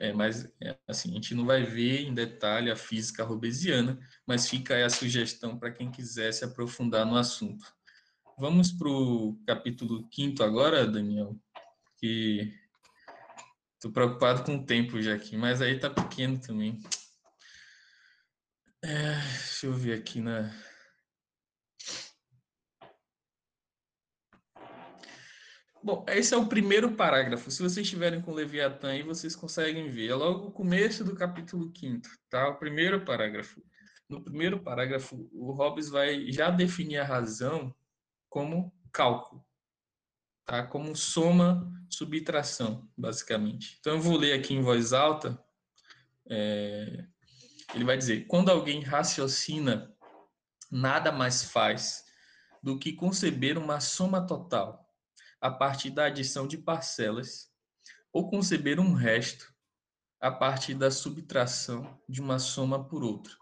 [0.00, 4.48] É, mas, é, assim, a gente não vai ver em detalhe a física robesiana, mas
[4.48, 7.64] fica aí a sugestão para quem quiser se aprofundar no assunto.
[8.38, 11.38] Vamos para o capítulo 5 agora, Daniel,
[11.98, 12.58] que
[13.80, 16.78] Tô preocupado com o tempo já aqui, mas aí tá pequeno também.
[18.84, 20.54] É, deixa eu ver aqui na.
[25.82, 27.50] Bom, esse é o primeiro parágrafo.
[27.50, 30.10] Se vocês estiverem com Leviatã aí, vocês conseguem ver.
[30.10, 32.48] É logo o começo do capítulo 5, tá?
[32.48, 33.62] O primeiro parágrafo.
[34.08, 37.74] No primeiro parágrafo, o Hobbes vai já definir a razão
[38.28, 39.42] como cálculo
[40.50, 40.64] tá?
[40.64, 43.76] como soma subtração, basicamente.
[43.78, 45.40] Então, eu vou ler aqui em voz alta.
[46.28, 47.04] É,
[47.72, 49.94] ele vai dizer: quando alguém raciocina,
[50.70, 52.04] nada mais faz
[52.60, 54.89] do que conceber uma soma total
[55.40, 57.48] a partir da adição de parcelas,
[58.12, 59.52] ou conceber um resto
[60.20, 63.32] a partir da subtração de uma soma por outra.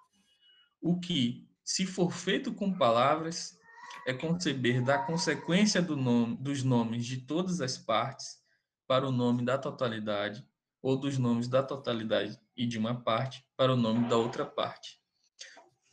[0.80, 3.58] O que, se for feito com palavras,
[4.06, 8.38] é conceber da consequência do nome, dos nomes de todas as partes
[8.86, 10.46] para o nome da totalidade,
[10.80, 14.98] ou dos nomes da totalidade e de uma parte para o nome da outra parte.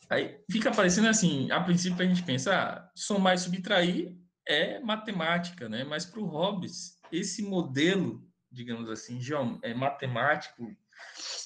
[0.08, 4.16] Aí fica parecendo assim, a princípio a gente pensa, ah, somar e subtrair
[4.46, 5.84] é matemática, né?
[5.84, 9.20] Mas para o Hobbes, esse modelo, digamos assim,
[9.62, 10.74] é matemático,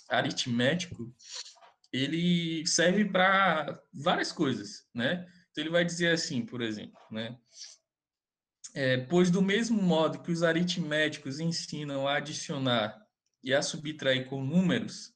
[0.09, 1.15] aritmético,
[1.93, 5.27] ele serve para várias coisas, né?
[5.51, 7.37] Então, ele vai dizer assim, por exemplo, né?
[8.73, 12.97] É, pois do mesmo modo que os aritméticos ensinam a adicionar
[13.43, 15.13] e a subtrair com números,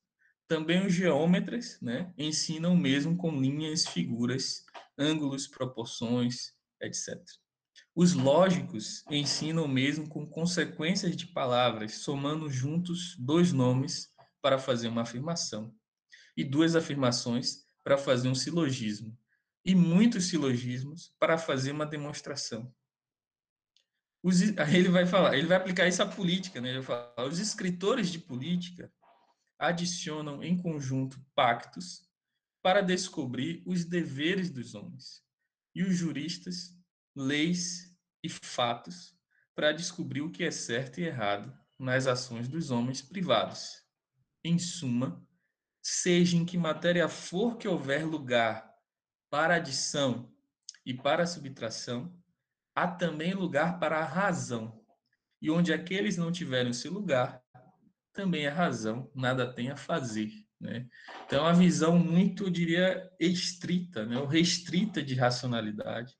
[0.48, 4.64] também os geômetras né, ensinam mesmo com linhas, figuras,
[4.98, 7.16] ângulos, proporções, etc.
[7.94, 14.08] Os lógicos ensinam mesmo com consequências de palavras, somando juntos dois nomes
[14.42, 15.74] para fazer uma afirmação
[16.36, 19.16] e duas afirmações para fazer um silogismo
[19.64, 22.72] e muitos silogismos para fazer uma demonstração.
[24.22, 26.70] Os, aí ele vai falar, ele vai aplicar isso à política, né?
[26.70, 28.92] Ele vai falar, os escritores de política
[29.58, 32.08] adicionam em conjunto pactos
[32.62, 35.22] para descobrir os deveres dos homens,
[35.74, 36.74] e os juristas,
[37.14, 39.14] leis e fatos
[39.54, 43.82] para descobrir o que é certo e errado nas ações dos homens privados.
[44.42, 45.24] Em suma,
[45.82, 48.72] seja em que matéria for que houver lugar
[49.30, 50.32] para adição
[50.84, 52.14] e para subtração,
[52.74, 54.82] há também lugar para a razão.
[55.40, 57.42] E onde aqueles não tiverem seu lugar,
[58.12, 60.30] também a razão nada tem a fazer.
[60.60, 60.88] Né?
[61.26, 64.18] Então, é uma visão muito, eu diria, estrita, né?
[64.18, 66.16] ou restrita de racionalidade,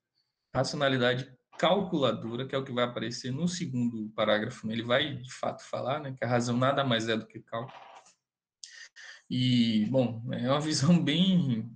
[0.54, 4.66] racionalidade calculadora, que é o que vai aparecer no segundo parágrafo.
[4.66, 4.74] Né?
[4.74, 7.76] Ele vai, de fato, falar né, que a razão nada mais é do que cálculo.
[9.28, 11.70] E, bom, é uma visão bem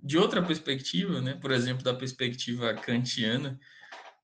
[0.00, 3.58] de outra perspectiva, né, por exemplo, da perspectiva kantiana,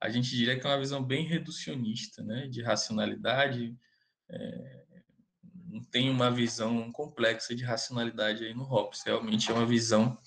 [0.01, 3.77] a gente diria que é uma visão bem reducionista, né, de racionalidade.
[4.29, 4.85] É,
[5.67, 9.03] não tem uma visão complexa de racionalidade aí no Hobbes.
[9.05, 10.19] Realmente é uma visão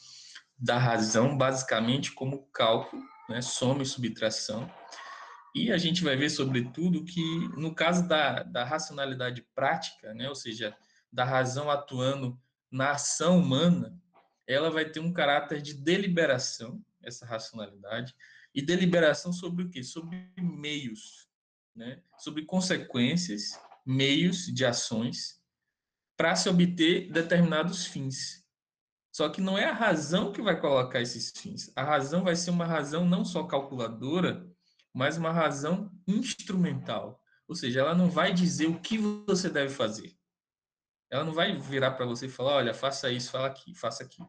[0.57, 4.71] da razão, basicamente como cálculo, né, soma e subtração.
[5.53, 7.21] E a gente vai ver, sobretudo, que
[7.57, 10.75] no caso da, da racionalidade prática, né, ou seja,
[11.11, 12.39] da razão atuando
[12.71, 13.99] na ação humana,
[14.47, 18.15] ela vai ter um caráter de deliberação, essa racionalidade,
[18.53, 19.83] e deliberação sobre o quê?
[19.83, 21.27] Sobre meios,
[21.75, 22.01] né?
[22.17, 25.41] sobre consequências, meios de ações
[26.17, 28.40] para se obter determinados fins.
[29.11, 31.71] Só que não é a razão que vai colocar esses fins.
[31.75, 34.49] A razão vai ser uma razão não só calculadora,
[34.93, 37.21] mas uma razão instrumental.
[37.47, 40.15] Ou seja, ela não vai dizer o que você deve fazer.
[41.09, 44.23] Ela não vai virar para você e falar, olha, faça isso, fala aqui, faça aqui.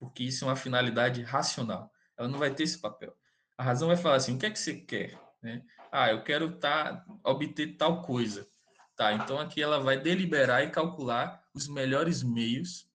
[0.00, 1.92] Porque isso é uma finalidade racional.
[2.18, 3.16] Ela não vai ter esse papel.
[3.56, 5.18] A razão vai falar assim: o que é que você quer?
[5.40, 5.62] Né?
[5.92, 8.48] Ah, eu quero tá, obter tal coisa.
[8.96, 12.88] Tá, então aqui ela vai deliberar e calcular os melhores meios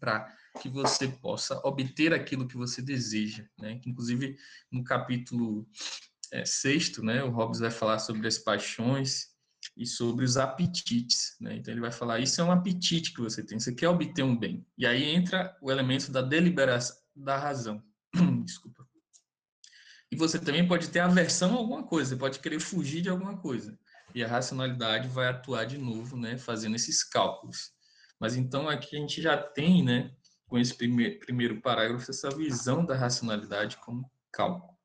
[0.00, 3.44] para que você possa obter aquilo que você deseja.
[3.58, 3.80] Né?
[3.86, 4.36] Inclusive,
[4.70, 5.66] no capítulo
[6.32, 9.32] é, sexto, né, o Hobbes vai falar sobre as paixões
[9.76, 11.36] e sobre os apetites.
[11.40, 11.56] Né?
[11.56, 14.36] Então, ele vai falar: isso é um apetite que você tem, você quer obter um
[14.36, 14.66] bem.
[14.76, 17.82] E aí entra o elemento da deliberação da razão.
[18.44, 18.86] Desculpa.
[20.10, 23.38] E você também pode ter aversão a alguma coisa, você pode querer fugir de alguma
[23.38, 23.78] coisa.
[24.14, 27.70] E a racionalidade vai atuar de novo, né, fazendo esses cálculos.
[28.20, 30.14] Mas então aqui a gente já tem, né,
[30.52, 34.78] com esse primeiro, primeiro parágrafo, essa visão da racionalidade como cálculo.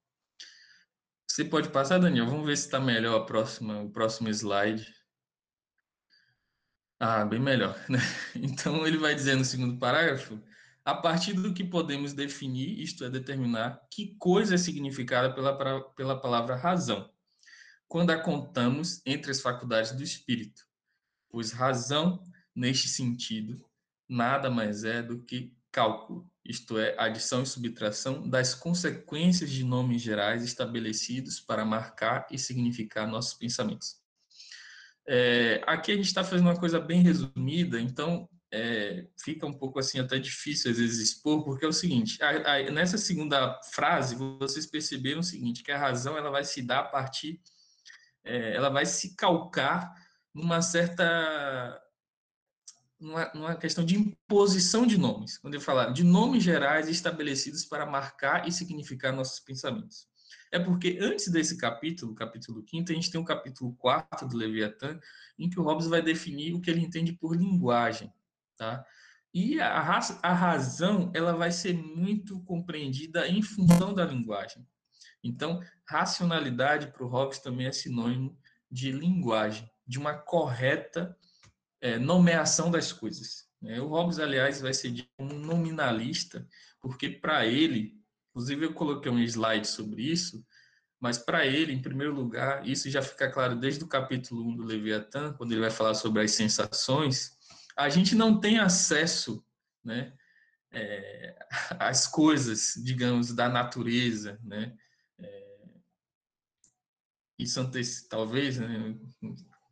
[1.29, 2.25] Você pode passar, Daniel?
[2.25, 4.95] Vamos ver se está melhor a próxima, o próximo slide.
[6.97, 7.77] Ah, bem melhor.
[7.89, 7.99] Né?
[8.33, 10.41] Então ele vai dizer no segundo parágrafo
[10.85, 16.17] a partir do que podemos definir, isto é, determinar que coisa é significada pela, pela
[16.17, 17.11] palavra razão,
[17.89, 20.65] quando a contamos entre as faculdades do espírito.
[21.29, 22.23] Pois razão,
[22.55, 23.61] neste sentido,
[24.07, 30.01] nada mais é do que cálculo, isto é, adição e subtração das consequências de nomes
[30.01, 33.97] gerais estabelecidos para marcar e significar nossos pensamentos.
[35.07, 39.77] É, aqui a gente está fazendo uma coisa bem resumida, então é, fica um pouco
[39.77, 44.15] assim até difícil às vezes expor, porque é o seguinte, a, a, nessa segunda frase
[44.39, 47.39] vocês perceberam o seguinte, que a razão ela vai se dar a partir,
[48.23, 49.93] é, ela vai se calcar
[50.33, 51.79] numa certa,
[52.99, 57.85] numa, numa, questão de imposição de nomes, quando eu falar de nomes gerais estabelecidos para
[57.85, 60.07] marcar e significar nossos pensamentos.
[60.51, 64.99] É porque antes desse capítulo, capítulo 5, a gente tem um capítulo 4 do Leviatã,
[65.37, 68.11] em que o Hobbes vai definir o que ele entende por linguagem.
[68.55, 68.85] Tá?
[69.33, 74.65] E a, a razão ela vai ser muito compreendida em função da linguagem.
[75.23, 78.37] Então, racionalidade para o Hobbes também é sinônimo
[78.71, 81.17] de linguagem, de uma correta
[81.81, 83.47] é, nomeação das coisas.
[83.61, 83.79] Né?
[83.79, 86.47] O Hobbes, aliás, vai ser um nominalista,
[86.81, 87.95] porque para ele,
[88.31, 90.45] inclusive eu coloquei um slide sobre isso,
[90.99, 94.63] mas para ele, em primeiro lugar, isso já fica claro desde o capítulo 1 do
[94.63, 97.37] Leviatã, quando ele vai falar sobre as sensações,
[97.75, 99.45] a gente não tem acesso
[99.83, 100.13] né,
[100.71, 101.37] é,
[101.79, 104.75] às coisas, digamos, da natureza, né?
[105.19, 105.57] É,
[107.37, 108.97] isso anteci, talvez, né,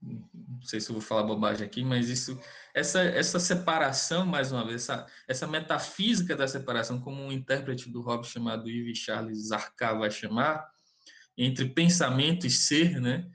[0.05, 2.39] não sei se eu vou falar bobagem aqui, mas isso,
[2.73, 8.01] essa, essa separação, mais uma vez, essa, essa metafísica da separação, como um intérprete do
[8.01, 10.69] Hobbes chamado Yves Charles Zarka vai chamar,
[11.37, 13.29] entre pensamento e ser, né,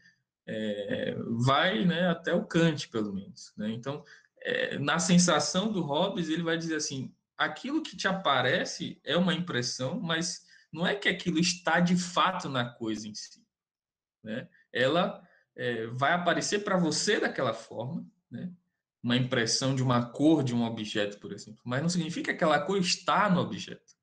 [0.47, 3.53] é, vai né, até o Kant, pelo menos.
[3.57, 3.71] Né?
[3.71, 4.05] Então,
[4.43, 9.35] é, na sensação do Hobbes, ele vai dizer assim: aquilo que te aparece é uma
[9.35, 13.45] impressão, mas não é que aquilo está de fato na coisa em si.
[14.25, 14.49] Né?
[14.73, 15.23] Ela
[15.57, 18.53] é, vai aparecer para você daquela forma, né?
[19.03, 22.61] uma impressão de uma cor de um objeto, por exemplo, mas não significa que aquela
[22.61, 23.95] cor está no objeto.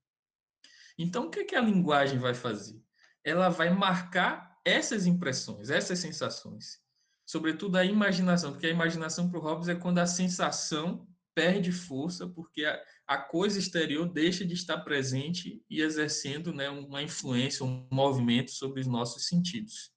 [0.97, 2.81] Então, o que, é que a linguagem vai fazer?
[3.23, 6.81] Ela vai marcar essas impressões, essas sensações
[7.27, 11.05] sobretudo a imaginação, porque a imaginação para o Hobbes é quando a sensação
[11.35, 17.03] perde força, porque a, a, coisa exterior deixa de estar presente e exercendo né, uma
[17.03, 19.91] influência, um movimento sobre os nossos sentidos.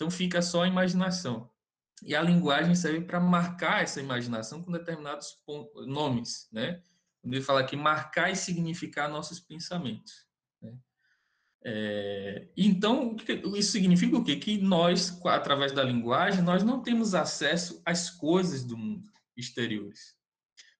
[0.00, 1.50] Então fica só a imaginação.
[2.02, 5.38] E a linguagem serve para marcar essa imaginação com determinados
[5.86, 6.82] nomes, né?
[7.20, 10.26] Quando ele fala aqui, marcar e significar nossos pensamentos.
[10.62, 10.74] Né?
[11.62, 13.14] É, então,
[13.54, 14.36] isso significa o quê?
[14.36, 20.16] Que nós, através da linguagem, nós não temos acesso às coisas do mundo exteriores.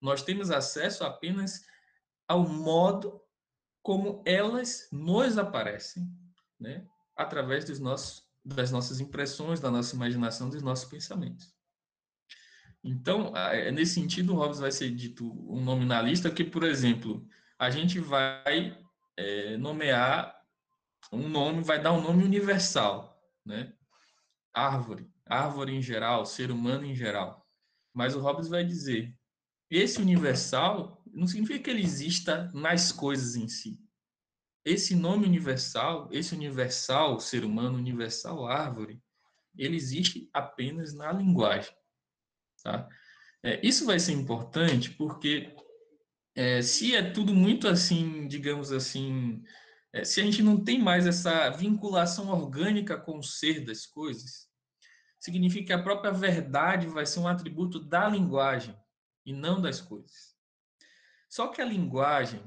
[0.01, 1.61] Nós temos acesso apenas
[2.27, 3.21] ao modo
[3.83, 6.11] como elas nos aparecem,
[6.59, 6.87] né?
[7.15, 11.55] através dos nossos, das nossas impressões, da nossa imaginação, dos nossos pensamentos.
[12.83, 17.27] Então, é, nesse sentido, o Hobbes vai ser dito um nominalista que, por exemplo,
[17.59, 18.79] a gente vai
[19.17, 20.35] é, nomear
[21.13, 23.73] um nome, vai dar um nome universal, né?
[24.53, 27.47] Árvore, árvore em geral, ser humano em geral.
[27.93, 29.15] Mas o Hobbes vai dizer,
[29.71, 33.80] esse universal não significa que ele exista nas coisas em si.
[34.71, 39.03] Esse nome universal, esse universal ser humano, universal árvore,
[39.57, 41.75] ele existe apenas na linguagem.
[42.63, 42.89] Tá?
[43.43, 45.53] É, isso vai ser importante porque
[46.37, 49.43] é, se é tudo muito assim, digamos assim,
[49.93, 54.49] é, se a gente não tem mais essa vinculação orgânica com o ser das coisas,
[55.19, 58.77] significa que a própria verdade vai ser um atributo da linguagem
[59.27, 60.37] e não das coisas.
[61.29, 62.41] Só que a linguagem,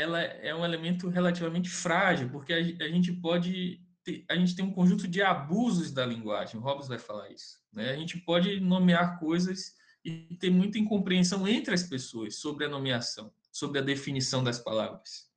[0.00, 4.64] ela é um elemento relativamente frágil, porque a, a gente pode ter, a gente tem
[4.64, 6.60] um conjunto de abusos da linguagem.
[6.60, 7.58] O Hobbes vai falar isso.
[7.72, 7.90] Né?
[7.90, 9.72] A gente pode nomear coisas
[10.04, 15.28] e ter muita incompreensão entre as pessoas sobre a nomeação, sobre a definição das palavras.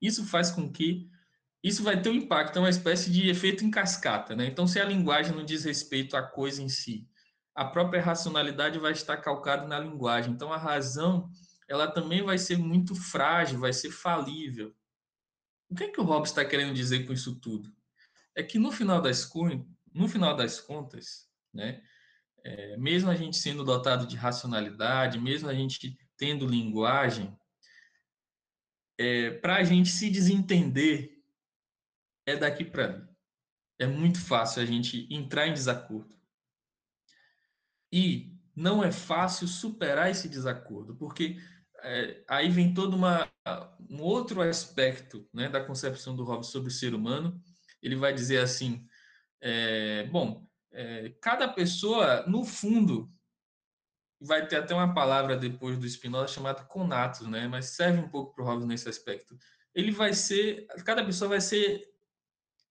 [0.00, 1.08] Isso faz com que
[1.62, 4.46] isso vai ter um impacto, é uma espécie de efeito em cascata, né?
[4.46, 7.08] Então, se a linguagem não diz respeito à coisa em si,
[7.54, 10.32] a própria racionalidade vai estar calcada na linguagem.
[10.32, 11.28] Então, a razão,
[11.68, 14.74] ela também vai ser muito frágil, vai ser falível.
[15.68, 17.74] O que é que o Hobbes está querendo dizer com isso tudo?
[18.34, 19.30] É que no final das,
[19.92, 21.82] no final das contas, né,
[22.44, 27.36] é, mesmo a gente sendo dotado de racionalidade, mesmo a gente tendo linguagem,
[28.98, 31.16] é, para a gente se desentender
[32.24, 33.08] é daqui para ali.
[33.78, 36.16] É muito fácil a gente entrar em desacordo.
[37.92, 41.38] E não é fácil superar esse desacordo, porque
[41.82, 43.30] é, aí vem todo uma,
[43.88, 47.40] um outro aspecto né, da concepção do Hobbes sobre o ser humano.
[47.82, 48.86] Ele vai dizer assim:
[49.40, 53.10] é, bom, é, cada pessoa, no fundo,
[54.20, 57.46] vai ter até uma palavra depois do Spinoza chamada conatos, né?
[57.48, 59.36] Mas serve um pouco para o Hobbes nesse aspecto.
[59.74, 61.84] Ele vai ser, cada pessoa vai ser,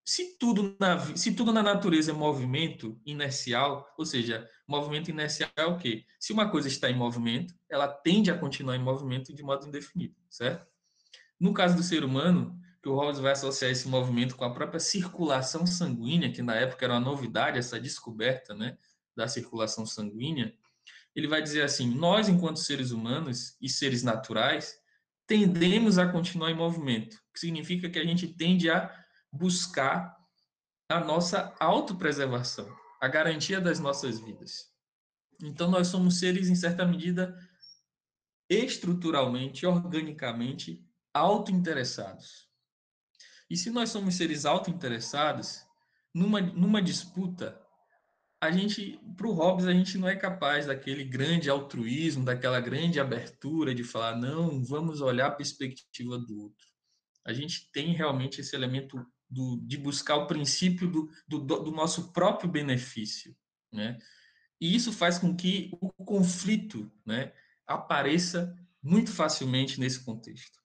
[0.05, 5.65] se tudo na se tudo na natureza é movimento inercial, ou seja, movimento inercial é
[5.65, 6.05] o quê?
[6.19, 10.15] Se uma coisa está em movimento, ela tende a continuar em movimento de modo indefinido,
[10.29, 10.67] certo?
[11.39, 14.79] No caso do ser humano, que o Hobbes vai associar esse movimento com a própria
[14.79, 18.77] circulação sanguínea, que na época era uma novidade, essa descoberta né,
[19.15, 20.53] da circulação sanguínea,
[21.15, 24.77] ele vai dizer assim: nós, enquanto seres humanos e seres naturais,
[25.25, 29.04] tendemos a continuar em movimento, que significa que a gente tende a
[29.37, 30.15] buscar
[30.89, 34.71] a nossa autopreservação, a garantia das nossas vidas.
[35.41, 37.37] Então, nós somos seres, em certa medida,
[38.49, 42.47] estruturalmente, organicamente, autointeressados.
[43.49, 45.65] E se nós somos seres auto-interessados,
[46.13, 47.61] numa, numa disputa,
[48.41, 52.99] a gente, para o Hobbes, a gente não é capaz daquele grande altruísmo, daquela grande
[52.99, 56.67] abertura de falar, não, vamos olhar a perspectiva do outro.
[57.25, 62.11] A gente tem realmente esse elemento do, de buscar o princípio do, do, do nosso
[62.11, 63.35] próprio benefício,
[63.71, 63.97] né?
[64.59, 67.33] E isso faz com que o conflito, né,
[67.67, 70.59] apareça muito facilmente nesse contexto.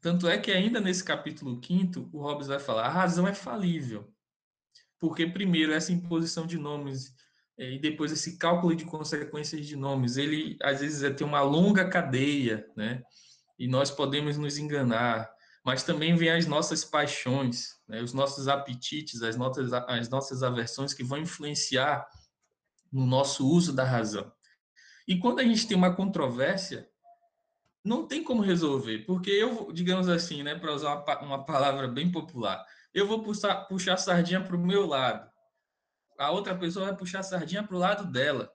[0.00, 4.12] Tanto é que ainda nesse capítulo 5 o Hobbes vai falar, a razão é falível.
[4.98, 7.14] Porque primeiro essa imposição de nomes
[7.58, 11.40] eh, e depois esse cálculo de consequências de nomes, ele às vezes é ter uma
[11.40, 13.02] longa cadeia, né?
[13.58, 15.30] E nós podemos nos enganar,
[15.64, 18.02] mas também vem as nossas paixões, né?
[18.02, 22.06] os nossos apetites, as nossas, as nossas aversões que vão influenciar
[22.92, 24.30] no nosso uso da razão.
[25.08, 26.88] E quando a gente tem uma controvérsia,
[27.82, 32.10] não tem como resolver, porque eu, digamos assim, né, para usar uma, uma, palavra bem
[32.10, 35.30] popular, eu vou puxar, puxar a sardinha para o meu lado,
[36.18, 38.50] a outra pessoa vai puxar a sardinha para o lado dela.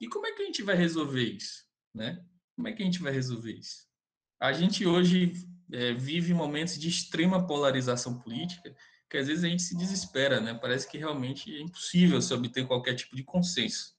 [0.00, 1.64] E como é que a gente vai resolver isso?
[1.94, 2.24] Né?
[2.54, 3.88] Como é que a gente vai resolver isso?
[4.38, 5.32] A gente hoje
[5.72, 8.74] é, vive momentos de extrema polarização política,
[9.08, 10.54] que às vezes a gente se desespera, né?
[10.54, 13.96] Parece que realmente é impossível se obter qualquer tipo de consenso.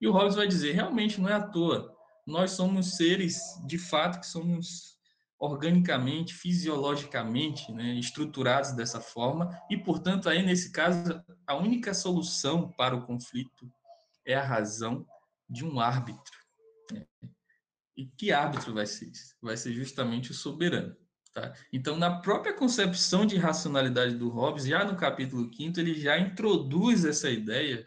[0.00, 1.96] E o Hobbes vai dizer, realmente não é à toa
[2.30, 4.98] nós somos seres, de fato, que somos
[5.38, 12.94] organicamente, fisiologicamente, né, estruturados dessa forma, e, portanto, aí, nesse caso, a única solução para
[12.94, 13.70] o conflito
[14.24, 15.06] é a razão
[15.48, 16.38] de um árbitro.
[16.92, 17.06] Né?
[18.00, 19.36] E que árbitro vai ser isso?
[19.42, 20.96] Vai ser justamente o soberano.
[21.34, 21.52] Tá?
[21.70, 27.04] Então, na própria concepção de racionalidade do Hobbes, já no capítulo 5 ele já introduz
[27.04, 27.86] essa ideia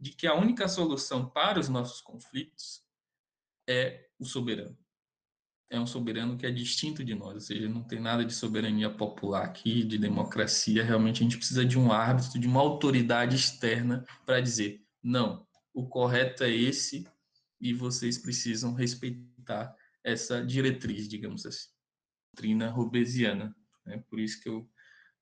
[0.00, 2.82] de que a única solução para os nossos conflitos
[3.68, 4.76] é o soberano.
[5.70, 8.90] é um soberano que é distinto de nós, ou seja, não tem nada de soberania
[8.90, 10.82] popular aqui, de democracia.
[10.82, 15.86] Realmente a gente precisa de um árbitro, de uma autoridade externa para dizer: não, o
[15.86, 17.06] correto é esse
[17.62, 19.31] e vocês precisam respeitar
[20.04, 21.68] essa diretriz, digamos assim,
[22.32, 23.54] doutrina robesiana.
[23.86, 24.68] É por isso que eu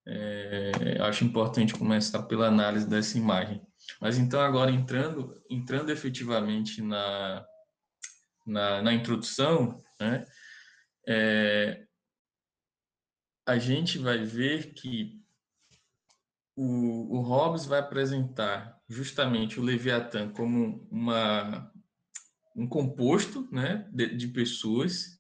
[0.06, 3.60] é, acho importante começar pela análise dessa imagem.
[4.00, 7.46] Mas então agora entrando, entrando efetivamente na,
[8.46, 10.24] na, na introdução, né,
[11.06, 11.86] é,
[13.46, 15.20] a gente vai ver que
[16.56, 21.72] o, o Hobbes vai apresentar justamente o Leviatã como uma,
[22.60, 25.18] um composto né, de, de pessoas,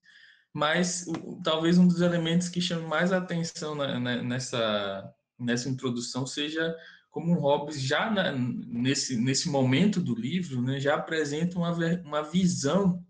[0.52, 6.26] mas o, talvez um dos elementos que chame mais atenção na, na, nessa, nessa introdução
[6.26, 6.76] seja
[7.10, 11.72] como o Hobbes já na, nesse, nesse momento do livro né, já apresenta uma,
[12.04, 13.02] uma visão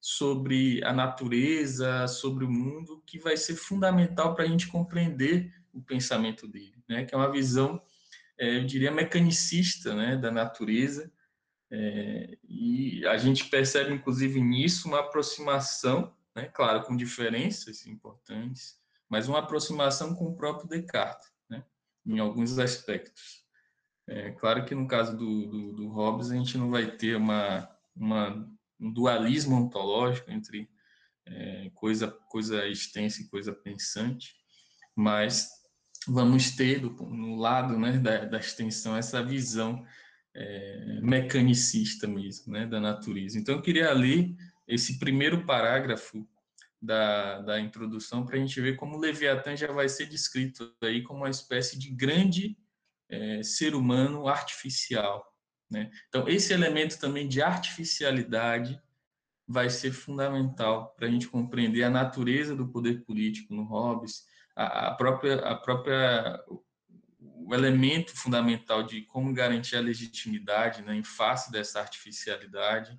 [0.00, 5.82] sobre a natureza, sobre o mundo, que vai ser fundamental para a gente compreender o
[5.82, 7.04] pensamento dele, né?
[7.04, 7.82] que é uma visão,
[8.38, 10.16] é, eu diria, mecanicista né?
[10.16, 11.10] da natureza,
[11.70, 16.46] é, e a gente percebe, inclusive, nisso uma aproximação, né?
[16.46, 21.64] claro, com diferenças importantes, mas uma aproximação com o próprio Descartes, né?
[22.04, 23.44] em alguns aspectos.
[24.08, 27.68] É, claro que no caso do, do, do Hobbes, a gente não vai ter uma,
[27.94, 28.48] uma
[28.78, 30.70] um dualismo ontológico entre
[31.26, 34.34] é, coisa, coisa extensa e coisa pensante,
[34.94, 35.50] mas
[36.06, 39.84] vamos ter do, no lado né, da, da extensão essa visão
[40.36, 43.38] é, mecanicista mesmo né, da natureza.
[43.38, 44.36] Então, eu queria ler
[44.68, 46.28] esse primeiro parágrafo
[46.80, 51.02] da, da introdução para a gente ver como o Leviatã já vai ser descrito aí
[51.02, 52.56] como uma espécie de grande
[53.08, 55.24] é, ser humano artificial,
[55.70, 55.90] né?
[56.08, 58.80] Então, esse elemento também de artificialidade
[59.48, 64.24] vai ser fundamental para a gente compreender a natureza do poder político no Hobbes,
[64.54, 66.44] a, a, própria, a própria
[67.46, 72.98] o elemento fundamental de como garantir a legitimidade né, em face dessa artificialidade.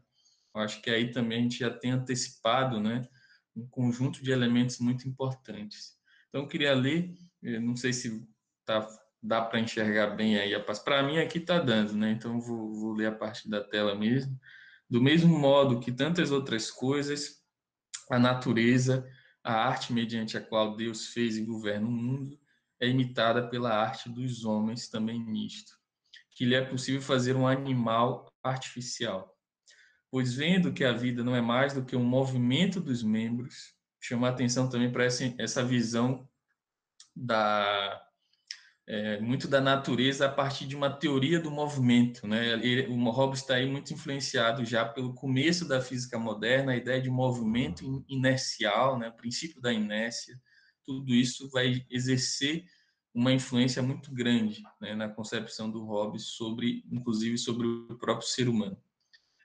[0.55, 3.05] Eu acho que aí também a gente já tem antecipado né,
[3.53, 5.97] um conjunto de elementos muito importantes.
[6.29, 8.25] Então, eu queria ler, não sei se
[8.61, 8.87] está
[9.21, 12.11] dá para enxergar bem aí a Para mim aqui está dando, né?
[12.11, 14.39] Então vou, vou ler a parte da tela mesmo.
[14.89, 17.41] Do mesmo modo que tantas outras coisas,
[18.09, 19.05] a natureza,
[19.43, 22.39] a arte mediante a qual Deus fez e governa o mundo,
[22.79, 25.77] é imitada pela arte dos homens também nisto,
[26.31, 29.35] que lhe é possível fazer um animal artificial.
[30.09, 34.29] Pois vendo que a vida não é mais do que um movimento dos membros, chama
[34.29, 36.27] atenção também para essa, essa visão
[37.15, 38.03] da
[38.87, 42.25] é, muito da natureza a partir de uma teoria do movimento.
[42.25, 42.53] Né?
[42.53, 47.01] Ele, o Hobbes está aí muito influenciado já pelo começo da física moderna, a ideia
[47.01, 49.09] de movimento inercial, né?
[49.09, 50.39] o princípio da inércia,
[50.87, 52.65] tudo isso vai exercer
[53.13, 54.95] uma influência muito grande né?
[54.95, 58.77] na concepção do Hobbes sobre, inclusive, sobre o próprio ser humano.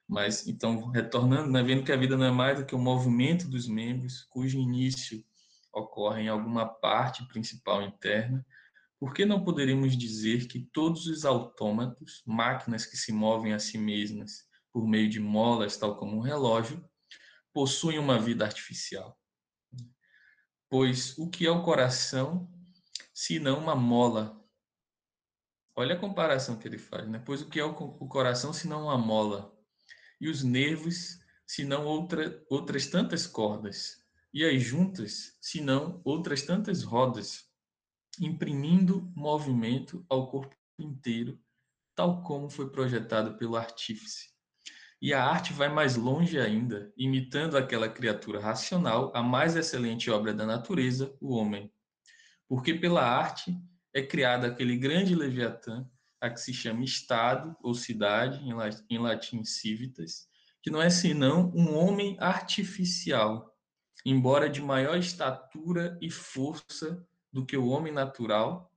[0.06, 1.62] Mas, então, retornando, né?
[1.62, 5.24] vendo que a vida não é mais do que o movimento dos membros, cujo início
[5.72, 8.46] ocorre em alguma parte principal interna,
[9.00, 13.78] por que não poderíamos dizer que todos os autômatos, máquinas que se movem a si
[13.78, 16.84] mesmas por meio de molas, tal como um relógio,
[17.52, 19.18] possuem uma vida artificial?
[20.72, 22.48] Pois o que é o coração,
[23.12, 24.42] se não uma mola?
[25.76, 27.18] Olha a comparação que ele faz, né?
[27.18, 27.74] Pois o que é o
[28.08, 29.54] coração, se não uma mola?
[30.18, 34.02] E os nervos, se não outra, outras tantas cordas?
[34.32, 37.52] E as juntas, se não outras tantas rodas?
[38.18, 41.38] imprimindo movimento ao corpo inteiro,
[41.94, 44.31] tal como foi projetado pelo artífice.
[45.02, 50.32] E a arte vai mais longe ainda, imitando aquela criatura racional, a mais excelente obra
[50.32, 51.72] da natureza, o homem.
[52.48, 53.52] Porque pela arte
[53.92, 55.84] é criado aquele grande leviatã,
[56.20, 58.40] a que se chama Estado ou cidade,
[58.88, 60.28] em latim civitas,
[60.62, 63.52] que não é senão um homem artificial,
[64.06, 68.72] embora de maior estatura e força do que o homem natural.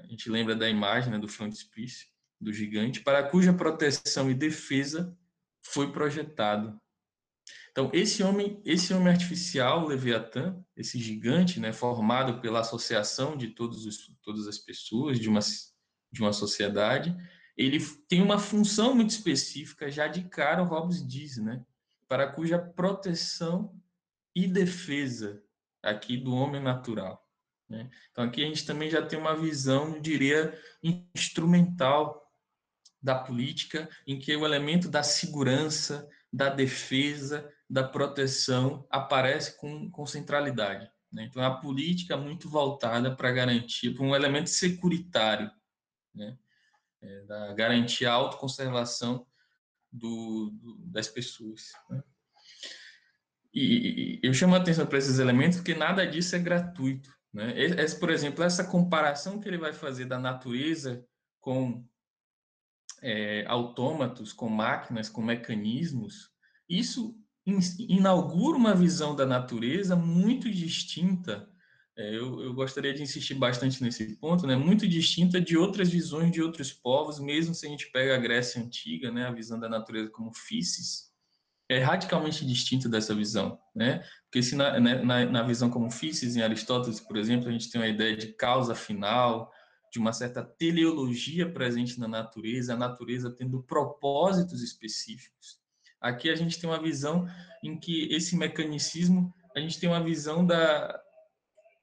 [0.00, 2.08] A gente lembra da imagem né, do frontispício,
[2.40, 5.16] do gigante, para cuja proteção e defesa
[5.62, 6.78] foi projetado.
[7.70, 13.86] Então, esse homem, esse homem artificial, Leviatã, esse gigante, né, formado pela associação de todos
[13.86, 15.40] os, todas as pessoas de uma,
[16.12, 17.16] de uma sociedade,
[17.56, 21.64] ele tem uma função muito específica, já de cara o Hobbes diz, né,
[22.06, 23.74] para cuja proteção
[24.34, 25.42] e defesa
[25.82, 27.26] aqui do homem natural.
[27.68, 27.90] Né?
[28.10, 30.58] Então, aqui a gente também já tem uma visão, eu diria,
[31.14, 32.21] instrumental
[33.02, 40.06] da política, em que o elemento da segurança, da defesa, da proteção aparece com, com
[40.06, 40.90] centralidade.
[41.12, 41.24] Né?
[41.24, 45.50] Então, é a política muito voltada para garantir, para um elemento securitário,
[46.14, 46.38] né?
[47.00, 49.26] É, da garantir a autoconservação
[49.90, 51.72] do, do, das pessoas.
[51.90, 52.02] Né?
[53.52, 57.12] E, eu chamo a atenção para esses elementos porque nada disso é gratuito.
[57.32, 57.60] Né?
[57.60, 61.04] Esse, por exemplo, essa comparação que ele vai fazer da natureza
[61.40, 61.84] com
[63.02, 66.30] é, autômatos, com máquinas, com mecanismos,
[66.68, 71.48] isso inaugura uma visão da natureza muito distinta.
[71.98, 74.56] É, eu, eu, gostaria de insistir bastante nesse ponto, né?
[74.56, 78.62] Muito distinta de outras visões de outros povos, mesmo se a gente pega a Grécia
[78.62, 79.26] antiga, né?
[79.26, 81.12] A visão da natureza como físis,
[81.68, 84.04] é radicalmente distinta dessa visão, né?
[84.24, 87.70] Porque se na, né, na, na visão como físis em Aristóteles, por exemplo, a gente
[87.70, 89.50] tem uma ideia de causa final,
[89.92, 95.60] de uma certa teleologia presente na natureza, a natureza tendo propósitos específicos.
[96.00, 97.28] Aqui a gente tem uma visão
[97.62, 100.98] em que esse mecanicismo, a gente tem uma visão da,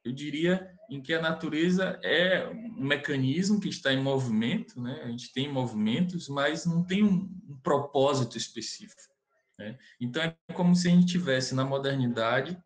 [0.03, 5.01] eu diria, em que a natureza é um mecanismo que está em movimento, né?
[5.03, 9.13] A gente tem movimentos, mas não tem um, um propósito específico.
[9.55, 9.77] Né?
[10.01, 12.57] Então é como se a gente tivesse na modernidade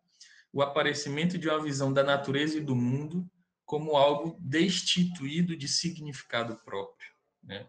[0.50, 3.28] o aparecimento de uma visão da natureza e do mundo
[3.64, 7.10] como algo destituído de significado próprio.
[7.42, 7.66] Né?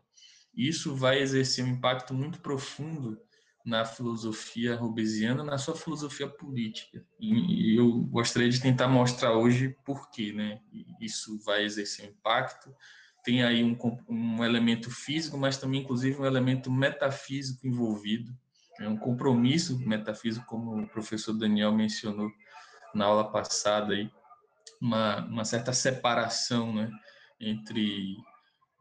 [0.56, 3.20] Isso vai exercer um impacto muito profundo
[3.66, 7.04] na filosofia robesiana, na sua filosofia política.
[7.20, 10.62] E eu gostaria de tentar mostrar hoje por que né?
[11.02, 12.74] isso vai exercer um impacto.
[13.24, 13.76] Tem aí um,
[14.08, 18.32] um elemento físico, mas também, inclusive, um elemento metafísico envolvido.
[18.80, 22.30] É um compromisso metafísico, como o professor Daniel mencionou
[22.94, 24.12] na aula passada, aí,
[24.82, 26.90] uma, uma certa separação né?
[27.40, 28.16] entre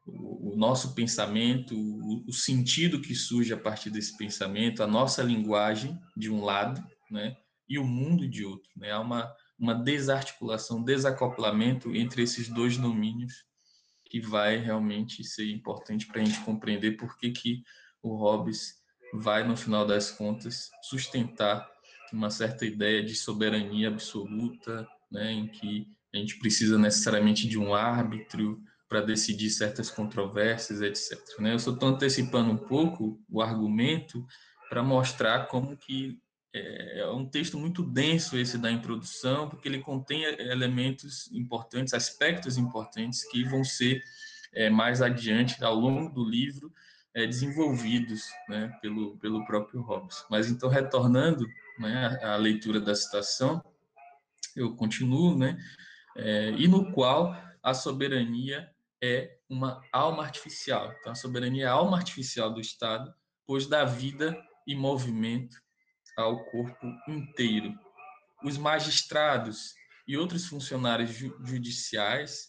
[0.07, 5.99] o, nosso pensamento, o, o, sentido que surge a partir desse pensamento, a nossa linguagem
[6.16, 7.36] de um lado, né,
[7.68, 8.92] e o mundo de outro, né?
[8.92, 13.45] Há uma uma desarticulação, desacoplamento entre esses dois domínios
[14.05, 17.62] que vai realmente ser importante para a gente compreender por que, que
[18.03, 18.74] o Hobbes
[19.12, 21.68] vai, no final das contas, sustentar
[22.12, 27.75] uma certa ideia de soberania absoluta, né, em que a gente precisa necessariamente de um
[27.75, 28.62] árbitro,
[28.95, 31.19] para decidir certas controvérsias, etc.
[31.41, 31.53] Né?
[31.55, 34.25] Eu só estou antecipando um pouco o argumento
[34.69, 36.21] para mostrar como que
[36.55, 42.57] é, é um texto muito denso esse da introdução, porque ele contém elementos importantes, aspectos
[42.57, 44.01] importantes que vão ser
[44.53, 46.73] é, mais adiante, ao longo do livro,
[47.12, 50.25] é, desenvolvidos né, pelo, pelo próprio Hobbes.
[50.31, 51.45] Mas então, retornando
[51.81, 53.61] né, à leitura da citação,
[54.57, 55.59] eu continuo, né,
[56.17, 58.71] é, e no qual a soberania
[59.03, 60.95] é uma alma artificial.
[61.01, 63.13] Então, a soberania é a alma artificial do Estado,
[63.47, 64.37] pois dá vida
[64.67, 65.57] e movimento
[66.17, 67.75] ao corpo inteiro.
[68.43, 69.75] Os magistrados
[70.07, 71.11] e outros funcionários
[71.45, 72.49] judiciais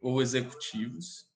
[0.00, 1.26] ou executivos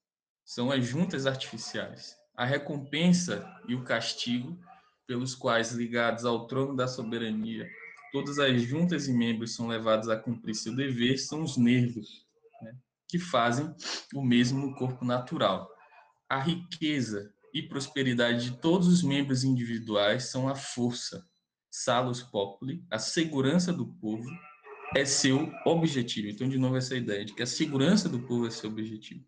[0.45, 2.15] são as juntas artificiais.
[2.35, 4.59] A recompensa e o castigo,
[5.05, 7.67] pelos quais, ligados ao trono da soberania,
[8.11, 12.25] todas as juntas e membros são levados a cumprir seu dever, são os nervos
[13.07, 13.73] que fazem
[14.13, 15.69] o mesmo corpo natural.
[16.29, 21.25] A riqueza e prosperidade de todos os membros individuais são a força,
[21.71, 24.29] salus populi, a segurança do povo,
[24.95, 26.27] é seu objetivo.
[26.27, 29.25] Então, de novo, essa ideia de que a segurança do povo é seu objetivo.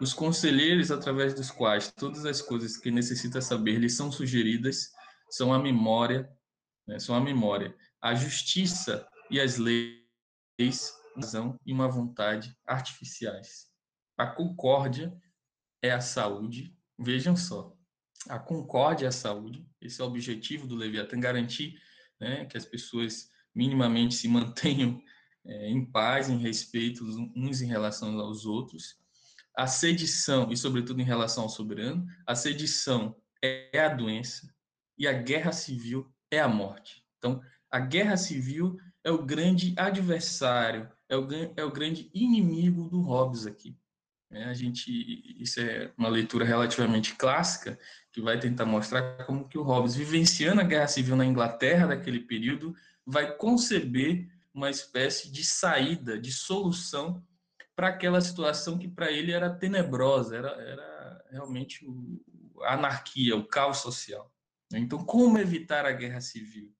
[0.00, 4.90] Os conselheiros, através dos quais todas as coisas que necessita saber lhes são sugeridas,
[5.30, 6.28] são a memória,
[6.86, 10.02] né, são a memória, a justiça e as leis
[11.16, 13.66] razão e uma vontade artificiais.
[14.16, 15.16] A concórdia
[15.80, 16.76] é a saúde.
[16.98, 17.76] Vejam só,
[18.28, 19.66] a concórdia é a saúde.
[19.80, 21.80] Esse é o objetivo do Leviatã, garantir
[22.20, 25.02] né, que as pessoas minimamente se mantenham
[25.44, 29.00] é, em paz, em respeito uns em relação aos outros.
[29.56, 34.52] A sedição, e sobretudo em relação ao soberano, a sedição é a doença
[34.96, 37.04] e a guerra civil é a morte.
[37.18, 37.42] Então,
[37.72, 43.46] a guerra civil é o grande adversário, é o, é o grande inimigo do Hobbes
[43.46, 43.74] aqui.
[44.30, 44.90] É, a gente,
[45.42, 47.78] isso é uma leitura relativamente clássica,
[48.12, 52.20] que vai tentar mostrar como que o Hobbes, vivenciando a guerra civil na Inglaterra daquele
[52.20, 52.74] período,
[53.06, 57.22] vai conceber uma espécie de saída, de solução
[57.74, 62.20] para aquela situação que para ele era tenebrosa, era, era realmente o,
[62.62, 64.30] a anarquia, o caos social.
[64.74, 66.72] Então, como evitar a guerra civil?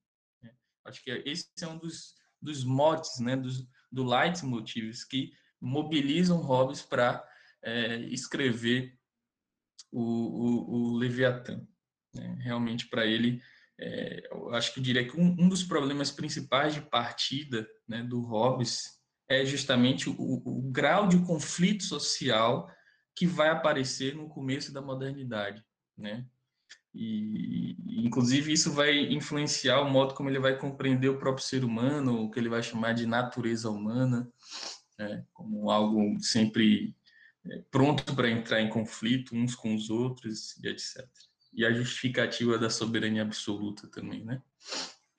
[0.84, 6.38] É, acho que esse é um dos, dos motes, né, dos, do leitmotivs que mobilizam
[6.38, 7.24] Hobbes para
[7.62, 8.98] é, escrever
[9.90, 11.64] o, o, o Leviatã.
[12.14, 12.36] Né?
[12.40, 13.40] Realmente, para ele,
[13.78, 18.02] é, eu acho que eu diria que um, um, dos problemas principais de partida né,
[18.02, 22.70] do Hobbes é justamente o, o, grau de conflito social
[23.16, 25.64] que vai aparecer no começo da modernidade,
[25.96, 26.26] né?
[26.94, 32.22] E, inclusive, isso vai influenciar o modo como ele vai compreender o próprio ser humano,
[32.22, 34.30] o que ele vai chamar de natureza humana,
[34.98, 35.24] né?
[35.32, 36.94] como algo sempre
[37.46, 41.08] é, pronto para entrar em conflito uns com os outros, e etc.
[41.52, 44.40] E a justificativa da soberania absoluta também, né?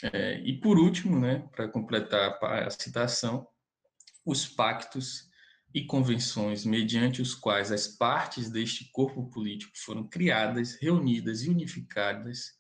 [0.02, 3.48] É, e por último, né, para completar a citação,
[4.26, 5.30] os pactos
[5.74, 12.54] e convenções mediante os quais as partes deste corpo político foram criadas, reunidas e unificadas,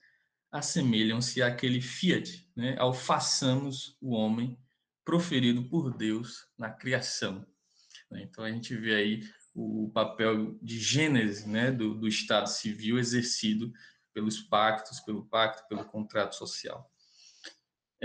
[0.51, 4.57] assemelham-se àquele fiat, né, ao façamos o homem
[5.05, 7.45] proferido por Deus na criação.
[8.11, 13.71] Então a gente vê aí o papel de gênese né, do, do Estado civil exercido
[14.13, 16.91] pelos pactos, pelo pacto, pelo contrato social.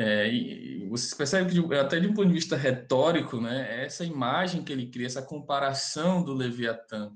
[0.01, 4.63] É, e vocês percebem que, até de um ponto de vista retórico, né, essa imagem
[4.63, 7.13] que ele cria, essa comparação do Leviatã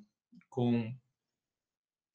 [0.49, 0.93] com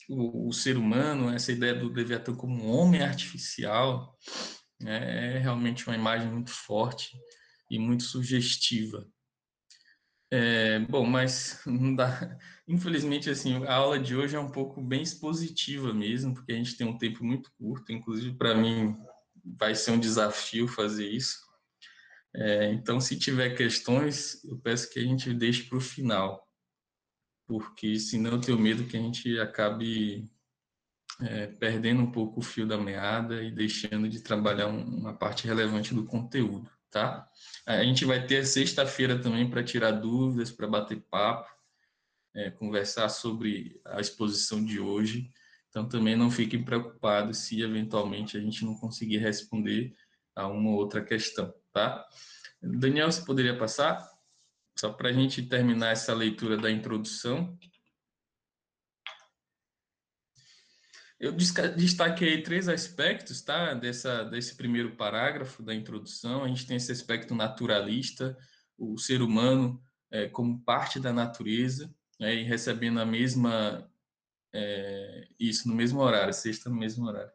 [0.09, 4.13] o, o ser humano, essa ideia do Leviatã como um homem artificial,
[4.82, 7.18] né, é realmente uma imagem muito forte
[7.72, 9.07] e muito sugestiva.
[10.30, 12.38] É, bom, mas não dá.
[12.68, 16.76] Infelizmente, assim, a aula de hoje é um pouco bem expositiva mesmo, porque a gente
[16.76, 17.93] tem um tempo muito curto.
[17.93, 18.97] Inclusive, para mim,
[19.58, 21.38] vai ser um desafio fazer isso.
[22.36, 26.48] É, então, se tiver questões, eu peço que a gente deixe para o final,
[27.48, 30.30] porque senão eu tenho medo que a gente acabe
[31.22, 35.93] é, perdendo um pouco o fio da meada e deixando de trabalhar uma parte relevante
[35.93, 37.28] do conteúdo, tá?
[37.66, 41.50] A gente vai ter sexta-feira também para tirar dúvidas, para bater papo,
[42.36, 45.32] é, conversar sobre a exposição de hoje.
[45.78, 49.95] Então, também não fiquem preocupados se eventualmente a gente não conseguir responder
[50.36, 52.03] a uma ou outra questão, tá?
[52.59, 54.03] Daniel, você poderia passar?
[54.75, 57.55] Só para a gente terminar essa leitura da introdução.
[61.19, 63.75] Eu destaquei três aspectos, tá?
[63.75, 66.43] Dessa, desse primeiro parágrafo da introdução.
[66.43, 68.36] A gente tem esse aspecto naturalista,
[68.75, 73.88] o ser humano é, como parte da natureza, né, e recebendo a mesma
[74.54, 77.32] é, isso no mesmo horário, sexta no mesmo horário.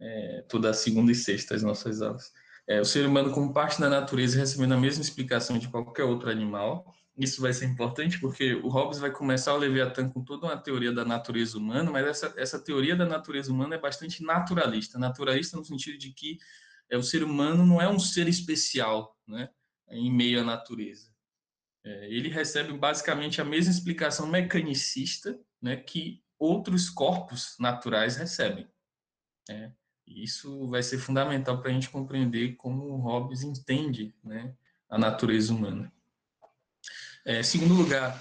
[0.00, 2.32] É, toda segunda e sexta as nossas aulas.
[2.66, 6.30] É, o ser humano, como parte da natureza, recebendo a mesma explicação de qualquer outro
[6.30, 6.94] animal.
[7.16, 10.92] Isso vai ser importante porque o Hobbes vai começar o Leviatã com toda uma teoria
[10.92, 14.98] da natureza humana, mas essa, essa teoria da natureza humana é bastante naturalista.
[14.98, 16.38] Naturalista no sentido de que
[16.90, 19.48] é, o ser humano não é um ser especial né,
[19.90, 21.12] em meio à natureza.
[21.84, 28.68] É, ele recebe basicamente a mesma explicação mecanicista né, que outros corpos naturais recebem.
[29.48, 29.72] Né?
[30.06, 34.54] Isso vai ser fundamental para a gente compreender como Hobbes entende né,
[34.88, 35.90] a natureza humana.
[37.24, 38.20] É, segundo lugar,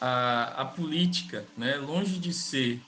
[0.00, 2.82] a, a política, né, longe de ser,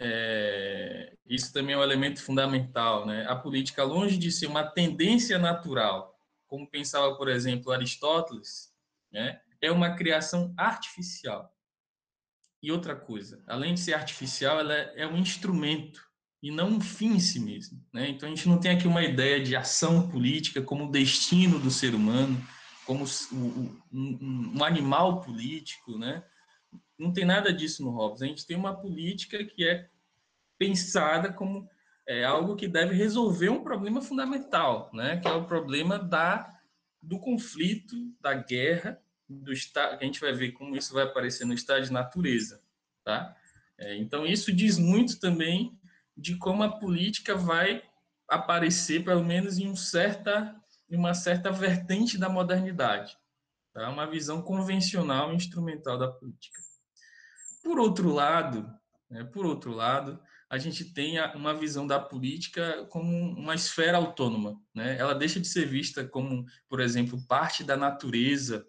[0.00, 5.38] é, isso também é um elemento fundamental, né, a política, longe de ser uma tendência
[5.38, 8.72] natural, como pensava, por exemplo, Aristóteles,
[9.12, 11.51] né, é uma criação artificial.
[12.62, 16.00] E outra coisa, além de ser artificial, ela é um instrumento
[16.40, 17.84] e não um fim em si mesmo.
[17.92, 18.08] Né?
[18.10, 21.94] Então a gente não tem aqui uma ideia de ação política como destino do ser
[21.94, 22.40] humano,
[22.86, 23.04] como
[23.92, 26.24] um, animal político, né?
[26.98, 28.22] Não tem nada disso no Hobbes.
[28.22, 29.88] A gente tem uma política que é
[30.58, 31.68] pensada como
[32.08, 35.18] é, algo que deve resolver um problema fundamental, né?
[35.18, 36.48] Que é o problema da
[37.00, 39.00] do conflito, da guerra
[39.40, 42.62] do estado, a gente vai ver como isso vai aparecer no estado de natureza,
[43.04, 43.36] tá?
[43.78, 45.78] É, então isso diz muito também
[46.16, 47.82] de como a política vai
[48.28, 50.54] aparecer, pelo menos em um certa,
[50.90, 53.16] em uma certa vertente da modernidade,
[53.72, 53.88] tá?
[53.90, 56.58] Uma visão convencional e instrumental da política.
[57.62, 58.72] Por outro lado,
[59.08, 64.60] né, por outro lado, a gente tem uma visão da política como uma esfera autônoma,
[64.74, 64.98] né?
[64.98, 68.66] Ela deixa de ser vista como, por exemplo, parte da natureza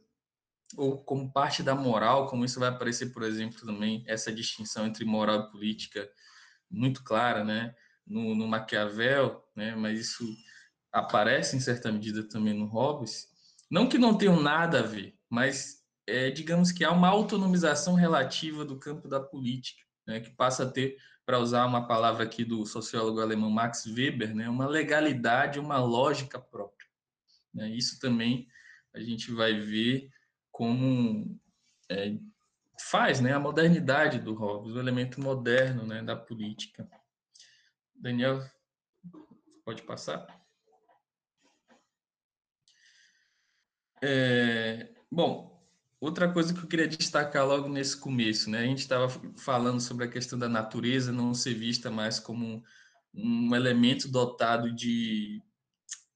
[0.78, 5.06] ou como parte da moral, como isso vai aparecer, por exemplo, também essa distinção entre
[5.06, 6.10] moral e política
[6.70, 10.26] muito clara, né, no, no Maquiavel, né, mas isso
[10.92, 13.28] aparece em certa medida também no Hobbes.
[13.70, 18.66] Não que não tenham nada a ver, mas é, digamos que há uma autonomização relativa
[18.66, 22.66] do campo da política, né, que passa a ter, para usar uma palavra aqui do
[22.66, 26.88] sociólogo alemão Max Weber, né, uma legalidade, uma lógica própria.
[27.54, 28.48] Né, isso também
[28.94, 30.10] a gente vai ver
[30.54, 31.38] como
[31.92, 32.18] é,
[32.80, 36.90] faz né, a modernidade do Hobbes, o elemento moderno né, da política.
[37.94, 38.42] Daniel,
[39.66, 40.28] Pode passar.
[44.02, 45.66] É, bom,
[46.02, 48.60] outra coisa que eu queria destacar logo nesse começo, né?
[48.60, 52.62] A gente estava falando sobre a questão da natureza não ser vista mais como
[53.14, 55.42] um elemento dotado de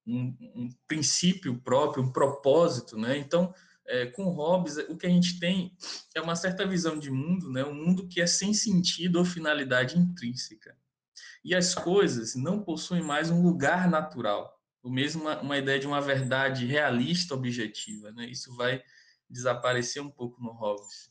[0.05, 3.17] um, um princípio próprio, um propósito, né?
[3.17, 3.53] Então,
[3.87, 5.75] é, com Hobbes, o que a gente tem
[6.13, 7.63] é uma certa visão de mundo, né?
[7.63, 10.75] Um mundo que é sem sentido ou finalidade intrínseca.
[11.43, 15.87] E as coisas não possuem mais um lugar natural, ou mesmo uma, uma ideia de
[15.87, 18.29] uma verdade realista, objetiva, né?
[18.29, 18.83] Isso vai
[19.29, 21.09] desaparecer um pouco no Hobbes.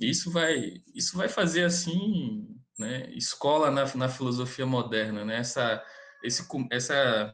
[0.00, 2.48] Isso vai, isso vai fazer assim,
[2.78, 3.10] né?
[3.14, 5.36] Escola na, na filosofia moderna, né?
[5.36, 5.84] Essa,
[6.22, 7.32] esse, essa,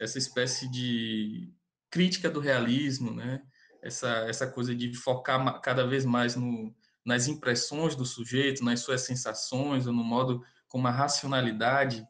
[0.00, 1.52] essa espécie de
[1.90, 3.40] crítica do realismo, né?
[3.82, 6.74] Essa, essa coisa de focar cada vez mais no,
[7.04, 12.06] nas impressões do sujeito, nas suas sensações, ou no modo como a racionalidade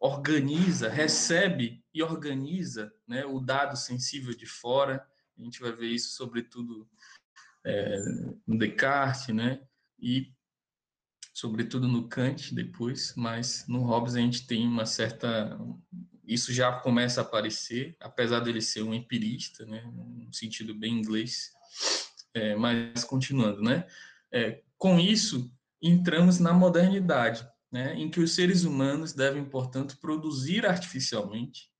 [0.00, 5.06] organiza, recebe e organiza né, o dado sensível de fora.
[5.38, 6.88] A gente vai ver isso, sobretudo,
[7.64, 7.98] é,
[8.46, 9.62] no Descartes, né?
[10.00, 10.32] E,
[11.32, 15.56] sobretudo, no Kant depois, mas no Hobbes a gente tem uma certa...
[16.24, 19.82] Isso já começa a aparecer, apesar dele ser um empirista, né?
[19.92, 21.52] Num sentido bem inglês.
[22.34, 23.86] É, mas, continuando, né?
[24.32, 27.94] É, com isso, entramos na modernidade, né?
[27.94, 31.70] em que os seres humanos devem, portanto, produzir artificialmente,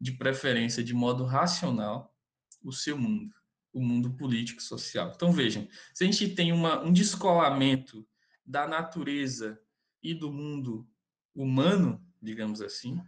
[0.00, 2.14] de preferência de modo racional,
[2.62, 3.32] o seu mundo
[3.72, 5.12] o mundo político social.
[5.14, 8.06] Então, vejam, se a gente tem uma, um descolamento
[8.44, 9.58] da natureza
[10.02, 10.86] e do mundo
[11.34, 13.00] humano, digamos assim,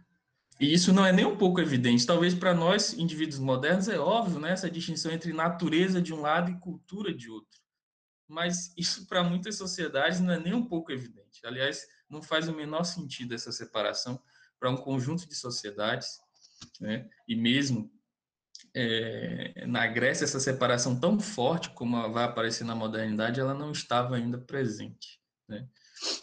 [0.59, 2.05] e isso não é nem um pouco evidente.
[2.05, 6.49] Talvez para nós, indivíduos modernos, é óbvio né, essa distinção entre natureza de um lado
[6.49, 7.59] e cultura de outro.
[8.27, 11.45] Mas isso, para muitas sociedades, não é nem um pouco evidente.
[11.45, 14.19] Aliás, não faz o menor sentido essa separação
[14.59, 16.19] para um conjunto de sociedades,
[16.79, 17.07] né?
[17.27, 17.91] e mesmo
[18.73, 24.15] é, na Grécia, essa separação tão forte como vai aparecer na modernidade, ela não estava
[24.15, 25.19] ainda presente.
[25.47, 25.67] Né?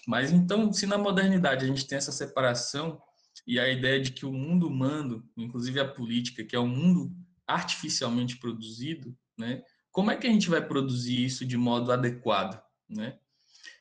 [0.07, 3.01] Mas então, se na modernidade a gente tem essa separação
[3.47, 7.13] e a ideia de que o mundo humano, inclusive a política, que é um mundo
[7.47, 9.63] artificialmente produzido, né?
[9.91, 12.63] como é que a gente vai produzir isso de modo adequado?
[12.89, 13.19] Né?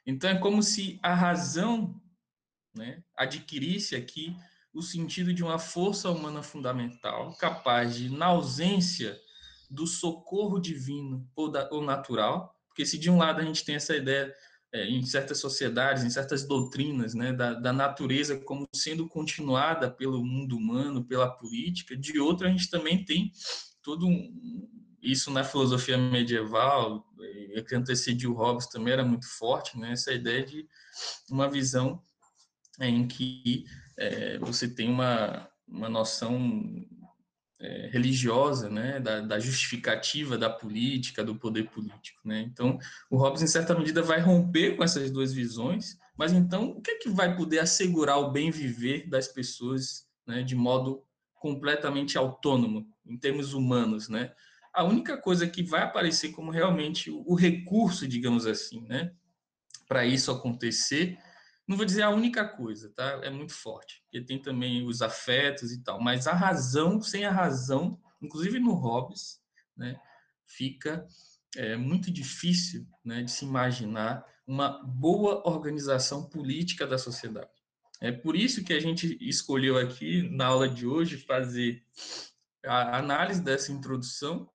[0.06, 2.02] Então, é como se a razão
[2.76, 4.36] né, adquirisse aqui
[4.74, 9.20] o sentido de uma força humana fundamental, capaz de, na ausência
[9.70, 13.76] do socorro divino ou, da, ou natural, porque se de um lado a gente tem
[13.76, 14.34] essa ideia
[14.74, 20.24] é, em certas sociedades, em certas doutrinas, né, da, da, natureza como sendo continuada pelo
[20.24, 23.32] mundo humano, pela política, de outro a gente também tem
[23.84, 24.68] todo um,
[25.02, 27.06] isso na filosofia medieval,
[27.68, 30.66] que antecediu Hobbes também era muito forte, né, essa ideia de
[31.30, 32.02] uma visão
[32.80, 33.66] em que
[33.98, 36.40] é, você tem uma, uma noção
[37.62, 42.42] é, religiosa, né, da, da, justificativa da política, do poder político, né?
[42.42, 46.82] Então, o Hobbes, em certa medida, vai romper com essas duas visões, mas então, o
[46.82, 51.04] que é que vai poder assegurar o bem viver das pessoas, né, de modo
[51.36, 54.32] completamente autônomo, em termos humanos, né?
[54.74, 59.12] A única coisa que vai aparecer como realmente o recurso, digamos assim, né,
[59.88, 61.18] para isso acontecer,
[61.72, 63.22] não vou dizer a única coisa, tá?
[63.24, 67.32] É muito forte, porque tem também os afetos e tal, mas a razão, sem a
[67.32, 69.40] razão, inclusive no Hobbes,
[69.76, 69.98] né,
[70.46, 71.08] fica
[71.56, 77.50] é, muito difícil né, de se imaginar uma boa organização política da sociedade.
[78.02, 81.86] É por isso que a gente escolheu aqui, na aula de hoje, fazer
[82.66, 84.50] a análise dessa introdução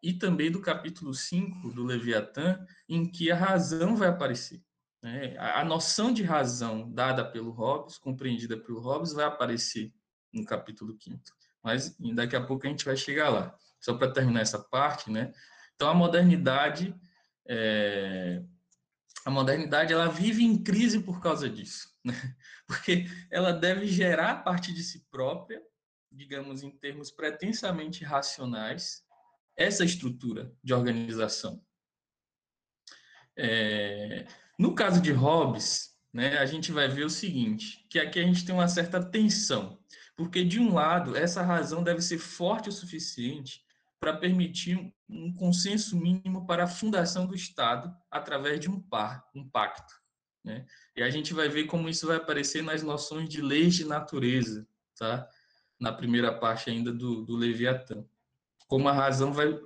[0.00, 4.62] e também do capítulo 5 do Leviatã, em que a razão vai aparecer.
[5.02, 5.36] Né?
[5.38, 9.92] A, noção de razão dada pelo Hobbes, compreendida pelo Hobbes, vai aparecer
[10.32, 11.20] no capítulo 5
[11.62, 13.56] mas daqui a pouco a gente vai chegar lá.
[13.80, 15.32] Só para terminar essa parte, né?
[15.74, 16.94] Então a modernidade,
[17.46, 18.42] é...
[19.24, 22.14] a modernidade, ela vive em crise por causa disso, né?
[22.66, 25.62] Porque ela deve gerar a partir de si própria,
[26.10, 29.04] digamos em termos pretensamente racionais,
[29.56, 31.62] essa estrutura de organização.
[33.36, 34.26] É...
[34.58, 38.44] No caso de Hobbes, né, a gente vai ver o seguinte, que aqui a gente
[38.44, 39.78] tem uma certa tensão,
[40.16, 43.62] porque de um lado, essa razão deve ser forte o suficiente
[44.00, 49.48] para permitir um consenso mínimo para a fundação do Estado através de um par, um
[49.48, 49.94] pacto.
[50.44, 50.66] Né?
[50.96, 54.66] E a gente vai ver como isso vai aparecer nas noções de leis de natureza,
[54.98, 55.28] tá?
[55.78, 58.04] na primeira parte ainda do, do Leviatã.
[58.66, 59.58] Como a razão vai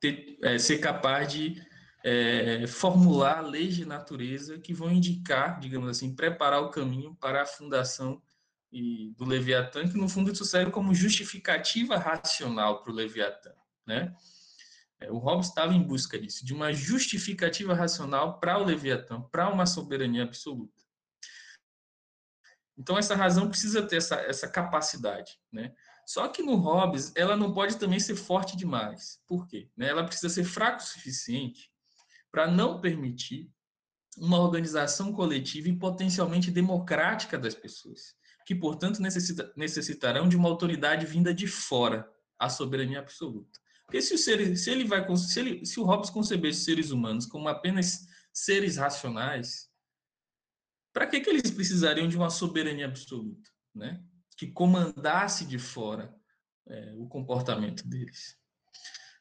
[0.00, 1.62] ter, é, ser capaz de
[2.08, 7.46] é, formular leis de natureza que vão indicar, digamos assim, preparar o caminho para a
[7.46, 8.22] fundação
[8.72, 13.52] e do Leviatã, que no fundo isso serve como justificativa racional para o Leviatã,
[13.86, 14.14] né?
[15.00, 19.48] É, o Hobbes estava em busca disso, de uma justificativa racional para o Leviatã, para
[19.48, 20.82] uma soberania absoluta.
[22.76, 25.74] Então, essa razão precisa ter essa, essa capacidade, né?
[26.06, 29.20] Só que no Hobbes, ela não pode também ser forte demais.
[29.26, 29.68] Por quê?
[29.76, 29.88] Né?
[29.88, 31.70] Ela precisa ser fraca o suficiente
[32.38, 33.50] para não permitir
[34.16, 38.14] uma organização coletiva e potencialmente democrática das pessoas,
[38.46, 42.08] que, portanto, necessita, necessitarão de uma autoridade vinda de fora,
[42.38, 43.58] a soberania absoluta.
[43.84, 46.92] Porque se o, ser, se ele vai, se, ele, se o Hobbes conceber os seres
[46.92, 49.68] humanos como apenas seres racionais,
[50.92, 54.00] para que, que eles precisariam de uma soberania absoluta, né?
[54.36, 56.14] Que comandasse de fora
[56.68, 58.38] é, o comportamento deles.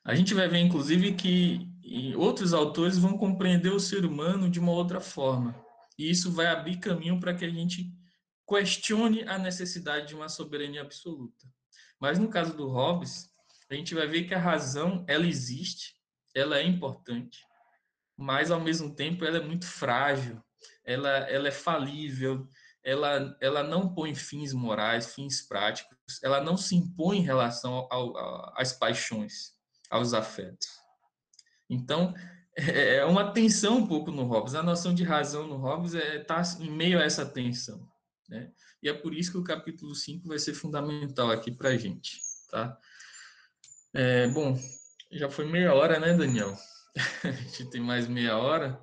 [0.08, 1.70] A gente vai ver, inclusive, que
[2.16, 5.53] outros autores vão compreender o ser humano de uma outra forma.
[5.99, 7.91] E isso vai abrir caminho para que a gente
[8.47, 11.45] questione a necessidade de uma soberania absoluta.
[11.99, 13.30] Mas no caso do Hobbes,
[13.70, 15.93] a gente vai ver que a razão ela existe,
[16.34, 17.39] ela é importante,
[18.16, 20.41] mas ao mesmo tempo ela é muito frágil,
[20.86, 22.47] ela, ela é falível,
[22.82, 28.16] ela, ela não põe fins morais, fins práticos, ela não se impõe em relação ao,
[28.18, 29.57] ao, às paixões,
[29.89, 30.67] aos afetos.
[31.69, 32.13] Então,
[32.55, 34.55] é, é uma tensão um pouco no Hobbes.
[34.55, 37.88] A noção de razão no Hobbes está é, tá em meio a essa tensão.
[38.27, 38.51] Né?
[38.81, 42.19] E é por isso que o capítulo 5 vai ser fundamental aqui para a gente.
[42.49, 42.77] Tá?
[43.93, 44.57] É, bom,
[45.11, 46.55] já foi meia hora, né, Daniel?
[47.23, 48.81] A gente tem mais meia hora.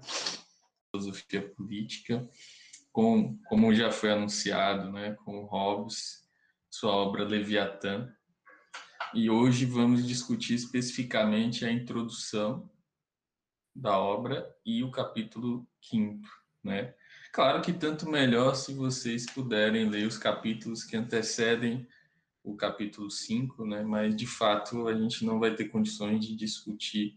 [0.90, 2.28] Filosofia política,
[2.92, 6.22] com, como já foi anunciado, né, com Hobbes,
[6.70, 8.08] sua obra Leviatã.
[9.14, 12.68] E hoje vamos discutir especificamente a introdução
[13.72, 16.28] da obra e o capítulo quinto,
[16.64, 16.92] né?
[17.32, 21.86] Claro que tanto melhor se vocês puderem ler os capítulos que antecedem
[22.42, 23.82] o capítulo 5, né?
[23.84, 27.16] mas de fato a gente não vai ter condições de discutir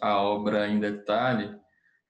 [0.00, 1.54] a obra em detalhe,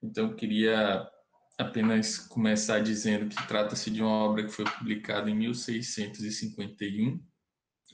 [0.03, 1.09] então queria
[1.57, 7.21] apenas começar dizendo que trata-se de uma obra que foi publicada em 1651,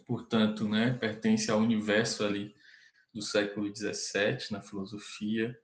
[0.07, 2.55] portanto, né, pertence ao universo ali
[3.13, 5.59] do século 17 na filosofia.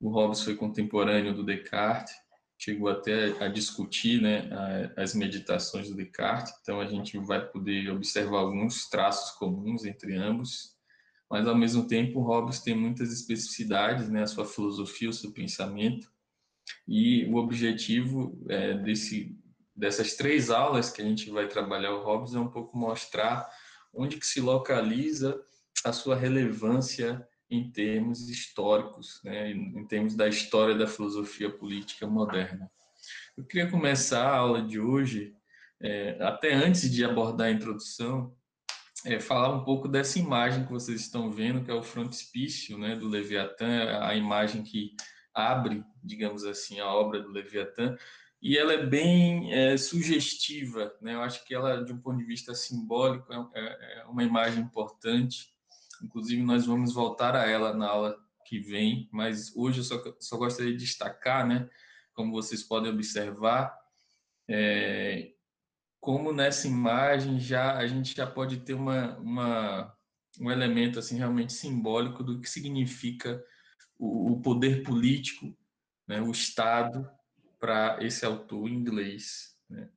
[0.00, 2.14] O Hobbes foi contemporâneo do Descartes,
[2.56, 4.48] chegou até a discutir né,
[4.96, 10.76] as meditações do Descartes, então a gente vai poder observar alguns traços comuns entre ambos,
[11.30, 16.10] mas ao mesmo tempo Hobbes tem muitas especificidades, né, a sua filosofia, o seu pensamento,
[16.86, 19.38] e o objetivo é, desse,
[19.80, 23.48] dessas três aulas que a gente vai trabalhar o Hobbes é um pouco mostrar
[23.92, 25.42] onde que se localiza
[25.84, 32.70] a sua relevância em termos históricos, né, em termos da história da filosofia política moderna.
[33.36, 35.34] Eu queria começar a aula de hoje,
[35.80, 38.36] é, até antes de abordar a introdução,
[39.06, 42.94] é, falar um pouco dessa imagem que vocês estão vendo, que é o frontispício né,
[42.94, 44.94] do Leviatã, a imagem que
[45.34, 47.96] abre, digamos assim, a obra do Leviatã,
[48.42, 51.14] e ela é bem é, sugestiva, né?
[51.14, 54.62] Eu acho que ela, de um ponto de vista simbólico, é, é, é uma imagem
[54.62, 55.50] importante
[56.02, 60.36] Inclusive, nós vamos voltar a ela na aula que vem, mas hoje eu só, só
[60.36, 61.68] gostaria de destacar, né,
[62.14, 63.76] como vocês podem observar,
[64.48, 65.32] é,
[66.00, 69.96] como nessa imagem já a gente já pode ter uma, uma,
[70.40, 73.42] um elemento assim realmente simbólico do que significa
[73.98, 75.54] o, o poder político,
[76.08, 77.08] né, o Estado
[77.60, 79.54] para esse autor inglês.
[79.68, 79.88] Né?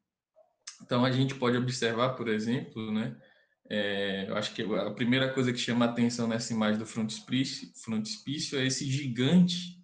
[0.82, 3.16] Então a gente pode observar, por exemplo, né,
[3.70, 7.72] é, eu acho que a primeira coisa que chama a atenção nessa imagem do frontispício,
[7.76, 9.82] frontispício é esse gigante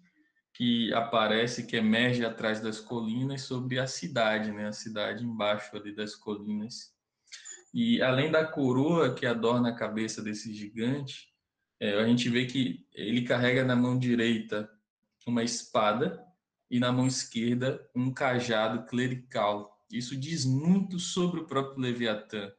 [0.54, 4.68] que aparece, que emerge atrás das colinas sobre a cidade, né?
[4.68, 6.92] A cidade embaixo ali das colinas.
[7.72, 11.28] E além da coroa que adorna a cabeça desse gigante,
[11.80, 14.70] é, a gente vê que ele carrega na mão direita
[15.26, 16.22] uma espada
[16.70, 19.84] e na mão esquerda um cajado clerical.
[19.90, 22.52] Isso diz muito sobre o próprio Leviatã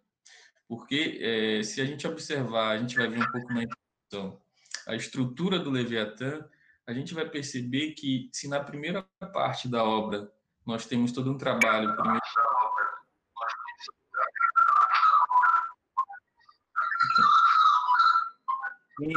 [0.72, 4.42] porque é, se a gente observar, a gente vai ver um pouco na introdução,
[4.88, 6.48] a estrutura do Leviatã,
[6.88, 10.32] a gente vai perceber que se na primeira parte da obra
[10.66, 12.22] nós temos todo um trabalho primeiro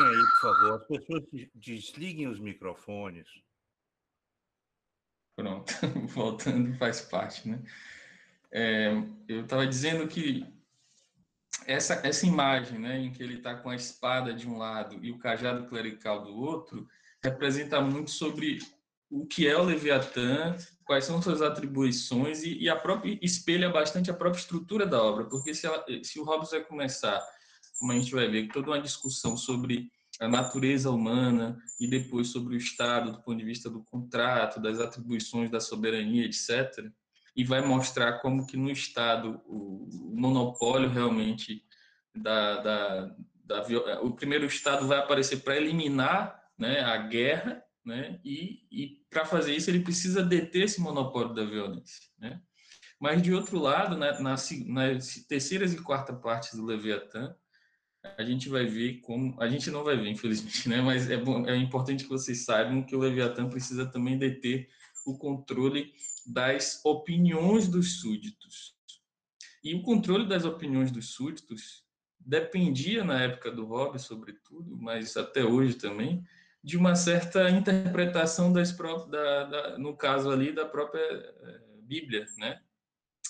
[0.03, 0.81] aí, por favor.
[0.81, 1.23] As pessoas
[1.55, 3.29] desliguem os microfones.
[5.37, 5.72] Pronto,
[6.09, 7.62] voltando faz parte, né?
[8.53, 8.93] É,
[9.26, 10.47] eu estava dizendo que
[11.66, 15.11] essa, essa imagem, né, em que ele está com a espada de um lado e
[15.11, 16.89] o cajado clerical do outro,
[17.22, 18.59] representa muito sobre
[19.11, 24.11] o que é o Leviatã quais são suas atribuições e, e, a própria espelha bastante
[24.11, 27.20] a própria estrutura da obra, porque se, ela, se o Hobbes vai começar,
[27.78, 29.91] como a gente vai ver, toda uma discussão sobre
[30.25, 34.81] a natureza humana e depois sobre o Estado do ponto de vista do contrato, das
[34.81, 36.91] atribuições da soberania, etc.,
[37.37, 41.64] e vai mostrar como que no Estado o, monopólio realmente
[42.14, 48.18] da, da, da, o primeiro Estado vai aparecer para eliminar né, a guerra né?
[48.25, 52.41] E, e para fazer isso ele precisa deter esse monopólio da violência, né?
[52.99, 57.35] Mas de outro lado, né, nas, nas terceiras e quarta partes do Leviatã,
[58.17, 60.81] a gente vai ver como a gente não vai ver, infelizmente, né?
[60.81, 64.69] Mas é bom, é importante que vocês saibam que o Leviatã precisa também deter
[65.07, 65.93] o controle
[66.27, 68.75] das opiniões dos súditos.
[69.63, 71.85] E o controle das opiniões dos súditos
[72.21, 76.23] dependia na época do Hobbes, sobretudo, mas até hoje também,
[76.63, 82.27] de uma certa interpretação das próprias, da, da, no caso ali, da própria é, Bíblia,
[82.39, 82.61] né?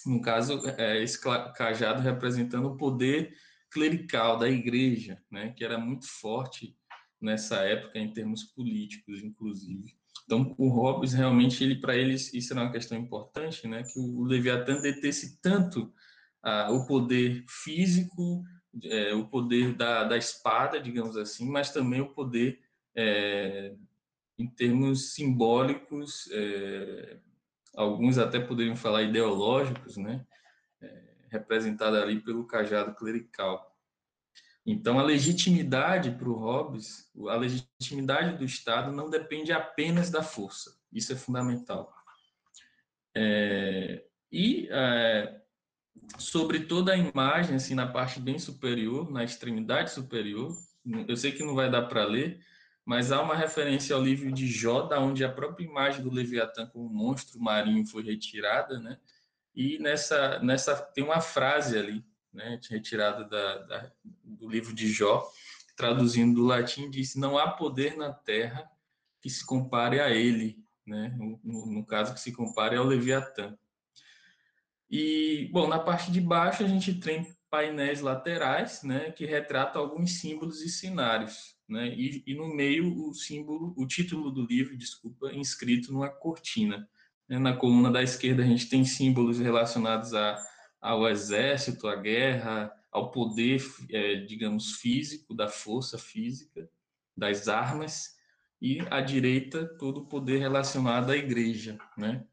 [0.07, 3.35] No caso, é, esse cajado representando o poder
[3.75, 5.51] clerical da igreja, né?
[5.51, 6.77] Que era muito forte
[7.21, 9.97] nessa época em termos políticos, inclusive.
[10.25, 13.83] Então, o Hobbes realmente, ele para eles isso era uma questão importante, né?
[13.83, 15.93] Que o Leviatã detesse tanto
[16.41, 18.45] ah, o poder físico,
[18.85, 22.61] é, o poder da, da espada, digamos assim, mas também o poder
[22.95, 23.75] é,
[24.39, 27.19] em termos simbólicos, é,
[27.77, 30.25] alguns até poderiam falar ideológicos, né?
[30.81, 33.73] É, representada ali pelo cajado clerical.
[34.67, 40.79] Então, a legitimidade para o Hobbes, a legitimidade do Estado não depende apenas da força.
[40.91, 41.93] Isso é fundamental.
[43.15, 45.41] É, e é,
[46.19, 50.57] sobre toda a imagem, assim, na parte bem superior, na extremidade superior,
[51.07, 52.41] eu sei que não vai dar para ler,
[52.85, 56.67] mas há uma referência ao livro de Jó, da onde a própria imagem do Leviatã
[56.67, 58.99] como monstro marinho foi retirada, né?
[59.55, 63.93] E nessa, nessa tem uma frase ali, né, retirada da, da,
[64.23, 65.31] do livro de Jó,
[65.77, 68.69] traduzindo do latim, diz: Não há poder na terra
[69.21, 71.17] que se compare a ele, né?
[71.43, 73.57] No, no caso, que se compare ao Leviatã.
[74.91, 80.19] E, bom, na parte de baixo a gente tem painéis laterais, né, que retratam alguns
[80.21, 81.89] símbolos e cenários né?
[81.89, 86.89] E, e, no meio o símbolo, o título do livro, desculpa, inscrito numa cortina.
[87.29, 87.39] Né?
[87.39, 90.43] Na coluna da esquerda a gente tem símbolos relacionados a,
[90.81, 96.69] ao exército, à guerra, ao poder, é, digamos, físico, da força física,
[97.17, 98.15] das armas,
[98.61, 102.25] e à direita todo o poder relacionado à igreja, né?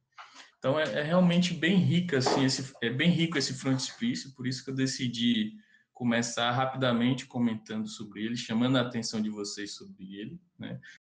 [0.58, 4.64] Então é, é realmente bem rica assim, esse, é bem rico esse frontispício, por isso
[4.64, 5.54] que eu decidi
[5.94, 10.80] começar rapidamente comentando sobre ele, chamando a atenção de vocês sobre ele, né?